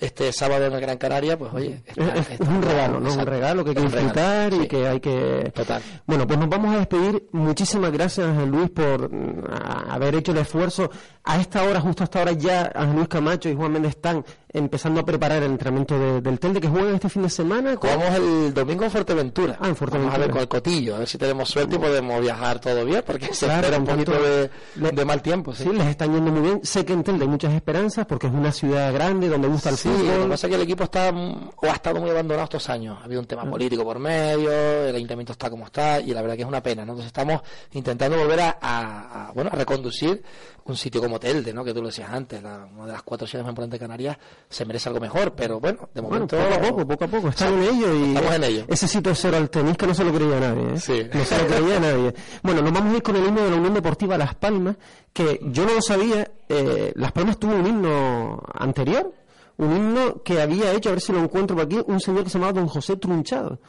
este 0.00 0.32
sábado 0.32 0.66
en 0.66 0.72
la 0.72 0.80
Gran 0.80 0.98
Canaria, 0.98 1.38
pues 1.38 1.52
oye, 1.54 1.82
es, 1.86 2.40
un 2.40 2.62
regalo, 2.62 3.00
¿no? 3.00 3.12
Un 3.12 3.26
regalo 3.26 3.64
que 3.64 3.70
hay 3.70 3.76
que 3.76 3.82
disfrutar 3.82 4.54
y 4.54 4.68
que 4.68 4.86
hay 4.86 5.00
que... 5.00 5.52
Total. 5.54 5.82
Bueno, 6.06 6.26
pues 6.26 6.38
nos 6.38 6.48
vamos 6.48 6.74
a 6.74 6.78
despedir. 6.78 7.28
Muchísimas 7.32 7.92
gracias, 7.92 8.26
Ángel 8.26 8.50
Luis, 8.50 8.70
por 8.70 9.10
mm, 9.10 9.44
haber 9.90 10.14
hecho 10.16 10.32
el 10.32 10.38
esfuerzo. 10.38 10.90
A 11.24 11.40
esta 11.40 11.62
hora, 11.62 11.80
justo 11.80 12.02
a 12.02 12.04
esta 12.04 12.20
hora, 12.20 12.32
ya 12.32 12.70
Ángel 12.74 12.96
Luis 12.96 13.08
Camacho 13.08 13.48
y 13.48 13.54
Juan 13.54 13.72
Méndez 13.72 13.90
están 13.90 14.24
empezando 14.54 15.00
a 15.00 15.04
preparar 15.04 15.42
el 15.42 15.50
entrenamiento 15.50 16.20
del 16.20 16.38
Telde 16.38 16.60
que 16.60 16.68
juegan 16.68 16.94
este 16.94 17.08
fin 17.08 17.22
de 17.22 17.28
semana. 17.28 17.74
Jugamos 17.76 18.14
el 18.14 18.54
domingo 18.54 18.84
en 18.84 18.90
Fuerteventura. 18.90 19.56
Ah, 19.60 19.68
en 19.68 19.76
Fuerteventura. 19.76 20.12
Vamos 20.12 20.14
a 20.14 20.18
ver 20.18 20.30
con 20.30 20.40
el 20.40 20.48
cotillo, 20.48 20.94
a 20.94 20.98
ver 21.00 21.08
si 21.08 21.18
tenemos 21.18 21.48
suerte 21.48 21.74
y 21.74 21.78
podemos 21.78 22.20
viajar 22.20 22.60
todo 22.60 22.84
bien, 22.84 23.02
porque 23.04 23.34
se 23.34 23.46
espera 23.46 23.76
un 23.78 23.84
poquito 23.84 24.12
de, 24.12 24.50
de, 24.92 25.04
mal 25.04 25.20
tiempo. 25.22 25.52
¿sí? 25.54 25.68
les 25.72 25.88
están 25.88 26.14
yendo 26.14 26.30
muy 26.30 26.40
bien. 26.40 26.60
Sé 26.62 26.84
que 26.84 26.92
en 26.92 27.02
Telde 27.02 27.24
hay 27.24 27.30
muchas 27.30 27.52
esperanzas, 27.52 28.06
porque 28.06 28.28
es 28.28 28.32
una 28.32 28.52
ciudad 28.52 28.92
grande 28.92 29.28
donde 29.28 29.48
gusta 29.48 29.70
el 29.70 29.76
sí. 29.88 30.06
Lo 30.06 30.22
que 30.22 30.28
pasa 30.28 30.46
es 30.46 30.50
que 30.50 30.56
el 30.56 30.62
equipo 30.62 30.84
está, 30.84 31.10
o 31.10 31.66
ha 31.66 31.72
estado 31.72 32.00
muy 32.00 32.10
abandonado 32.10 32.44
estos 32.44 32.68
años. 32.68 32.98
Ha 33.00 33.04
habido 33.04 33.20
un 33.20 33.26
tema 33.26 33.42
ah. 33.42 33.50
político 33.50 33.84
por 33.84 33.98
medio, 33.98 34.50
el 34.52 34.94
ayuntamiento 34.94 35.32
está 35.32 35.50
como 35.50 35.66
está, 35.66 36.00
y 36.00 36.12
la 36.12 36.22
verdad 36.22 36.36
que 36.36 36.42
es 36.42 36.48
una 36.48 36.62
pena. 36.62 36.84
¿no? 36.84 36.92
Entonces 36.92 37.08
estamos 37.08 37.42
intentando 37.72 38.16
volver 38.16 38.40
a, 38.40 38.58
a, 38.60 39.32
bueno, 39.32 39.50
a 39.52 39.56
reconducir 39.56 40.22
un 40.66 40.76
sitio 40.76 41.00
como 41.00 41.20
Telde, 41.20 41.52
¿no? 41.52 41.62
que 41.62 41.74
tú 41.74 41.80
lo 41.80 41.88
decías 41.88 42.10
antes, 42.10 42.42
la, 42.42 42.66
una 42.74 42.86
de 42.86 42.92
las 42.92 43.02
cuatro 43.02 43.26
ciudades 43.26 43.44
más 43.44 43.52
importantes 43.52 43.78
de 43.78 43.84
Canarias, 43.84 44.16
se 44.48 44.64
merece 44.64 44.88
algo 44.88 45.00
mejor 45.00 45.34
pero 45.34 45.60
bueno, 45.60 45.88
de 45.94 46.02
momento... 46.02 46.36
poco 46.36 46.54
a 46.54 46.60
poco, 46.60 46.86
poco 46.86 47.04
a 47.04 47.08
poco, 47.08 47.28
estamos 47.28 47.68
en 47.68 47.74
ello 47.74 47.94
y... 47.94 48.08
Estamos 48.14 48.34
en 48.34 48.44
ello. 48.44 48.64
Ese 48.68 48.88
sitio 48.88 49.14
cero 49.14 49.36
al 49.36 49.50
tenis 49.50 49.76
que 49.76 49.86
no 49.86 49.94
se 49.94 50.04
lo 50.04 50.12
creía 50.12 50.40
nadie, 50.40 50.74
¿eh? 50.74 50.80
Sí. 50.80 51.06
No 51.12 51.24
se 51.24 51.38
lo 51.38 51.46
creía 51.46 51.80
nadie. 51.80 52.14
Bueno, 52.42 52.62
nos 52.62 52.72
vamos 52.72 52.94
a 52.94 52.96
ir 52.96 53.02
con 53.02 53.16
el 53.16 53.26
himno 53.26 53.42
de 53.42 53.50
la 53.50 53.56
Unión 53.56 53.74
Deportiva 53.74 54.16
Las 54.16 54.34
Palmas, 54.34 54.76
que 55.12 55.40
yo 55.42 55.64
no 55.64 55.74
lo 55.74 55.82
sabía, 55.82 56.30
eh, 56.48 56.92
Las 56.96 57.12
Palmas 57.12 57.38
tuvo 57.38 57.54
un 57.54 57.66
himno 57.66 58.42
anterior, 58.54 59.12
un 59.56 59.76
himno 59.76 60.22
que 60.22 60.40
había 60.40 60.72
hecho, 60.72 60.88
a 60.88 60.92
ver 60.92 61.00
si 61.00 61.12
lo 61.12 61.20
encuentro 61.20 61.56
por 61.56 61.66
aquí, 61.66 61.78
un 61.86 62.00
señor 62.00 62.24
que 62.24 62.30
se 62.30 62.38
llamaba 62.38 62.60
Don 62.60 62.68
José 62.68 62.96
Trunchado 62.96 63.60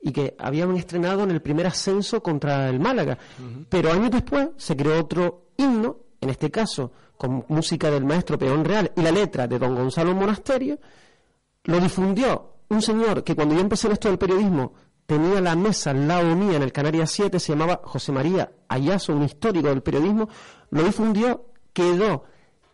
y 0.00 0.12
que 0.12 0.36
habían 0.38 0.76
estrenado 0.76 1.22
en 1.22 1.30
el 1.30 1.40
primer 1.40 1.66
ascenso 1.66 2.22
contra 2.22 2.68
el 2.68 2.78
Málaga. 2.78 3.18
Pero 3.68 3.90
años 3.90 4.10
después 4.10 4.48
se 4.56 4.76
creó 4.76 5.00
otro 5.00 5.46
himno, 5.56 5.96
en 6.20 6.30
este 6.30 6.50
caso 6.50 6.92
con 7.16 7.44
música 7.48 7.90
del 7.90 8.04
maestro 8.04 8.38
Peón 8.38 8.64
Real 8.64 8.92
y 8.96 9.00
la 9.00 9.12
letra 9.12 9.46
de 9.46 9.58
Don 9.58 9.74
Gonzalo 9.74 10.14
Monasterio, 10.14 10.78
lo 11.64 11.80
difundió 11.80 12.54
un 12.68 12.82
señor 12.82 13.24
que 13.24 13.34
cuando 13.34 13.54
yo 13.54 13.60
empecé 13.60 13.86
en 13.86 13.94
esto 13.94 14.08
del 14.08 14.18
periodismo 14.18 14.74
tenía 15.06 15.40
la 15.40 15.54
mesa 15.54 15.90
al 15.90 16.08
lado 16.08 16.34
mía 16.34 16.56
en 16.56 16.62
el 16.62 16.72
Canarias 16.72 17.10
7, 17.12 17.38
se 17.38 17.52
llamaba 17.52 17.80
José 17.84 18.12
María 18.12 18.50
Ayazo, 18.68 19.14
un 19.14 19.22
histórico 19.22 19.68
del 19.68 19.82
periodismo, 19.82 20.28
lo 20.70 20.82
difundió, 20.82 21.46
quedó 21.72 22.24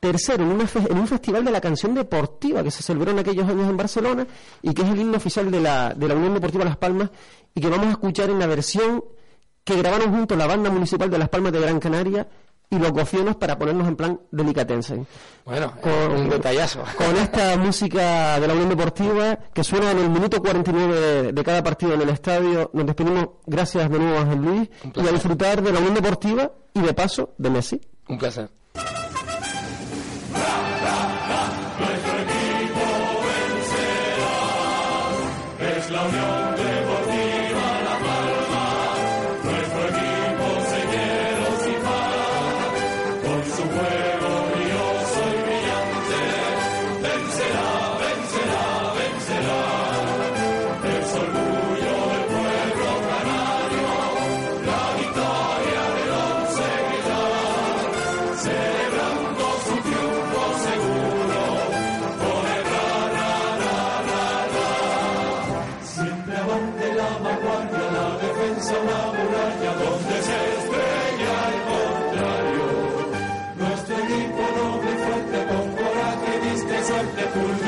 tercero 0.01 0.43
en, 0.45 0.51
en, 0.53 0.99
un 0.99 1.07
festival 1.07 1.45
de 1.45 1.51
la 1.51 1.61
canción 1.61 1.95
deportiva 1.95 2.63
que 2.63 2.71
se 2.71 2.83
celebró 2.83 3.11
en 3.11 3.19
aquellos 3.19 3.49
años 3.49 3.69
en 3.69 3.77
Barcelona 3.77 4.27
y 4.63 4.73
que 4.73 4.83
es 4.83 4.89
el 4.89 5.01
himno 5.01 5.19
oficial 5.19 5.51
de 5.51 5.61
la, 5.61 5.95
de 5.95 6.09
la 6.09 6.15
Unión 6.15 6.35
Deportiva 6.35 6.65
Las 6.65 6.79
Palmas 6.79 7.11
y 7.55 7.61
que 7.61 7.69
vamos 7.69 7.87
a 7.87 7.91
escuchar 7.91 8.31
en 8.31 8.39
la 8.39 8.47
versión 8.47 9.05
que 9.63 9.77
grabaron 9.77 10.11
junto 10.11 10.35
la 10.37 10.47
banda 10.47 10.71
municipal 10.71 11.11
de 11.11 11.19
Las 11.19 11.29
Palmas 11.29 11.53
de 11.53 11.61
Gran 11.61 11.79
Canaria 11.79 12.27
y 12.71 12.79
los 12.79 12.93
gofionos 12.93 13.37
para 13.37 13.59
ponernos 13.59 13.87
en 13.89 13.97
plan 13.97 14.21
delicatessen. 14.31 15.07
Bueno, 15.45 15.75
con, 15.81 16.13
un 16.13 16.31
detallazo. 16.31 16.85
Con 16.97 17.17
esta 17.17 17.57
música 17.57 18.39
de 18.39 18.47
la 18.47 18.55
Unión 18.55 18.69
Deportiva 18.69 19.37
que 19.53 19.65
suena 19.65 19.91
en 19.91 19.99
el 19.99 20.09
minuto 20.09 20.41
49 20.41 21.33
de, 21.33 21.45
cada 21.45 21.65
partido 21.65 21.95
en 21.95 22.03
el 22.03 22.11
estadio, 22.11 22.71
nos 22.73 22.87
despedimos 22.87 23.29
gracias 23.45 23.91
de 23.91 23.99
nuevo 23.99 24.19
a 24.19 24.35
Luis 24.35 24.71
y 24.95 25.01
a 25.01 25.11
disfrutar 25.11 25.61
de 25.63 25.73
la 25.73 25.81
Unión 25.81 25.95
Deportiva 25.95 26.53
y 26.73 26.81
de 26.81 26.95
paso 26.95 27.35
de 27.37 27.51
Messi. 27.51 27.81
Un 28.09 28.19
placer. 28.19 28.49
La 36.01 36.09
Unión 36.09 36.39
fuerte 77.01 77.25
pulmón. 77.33 77.60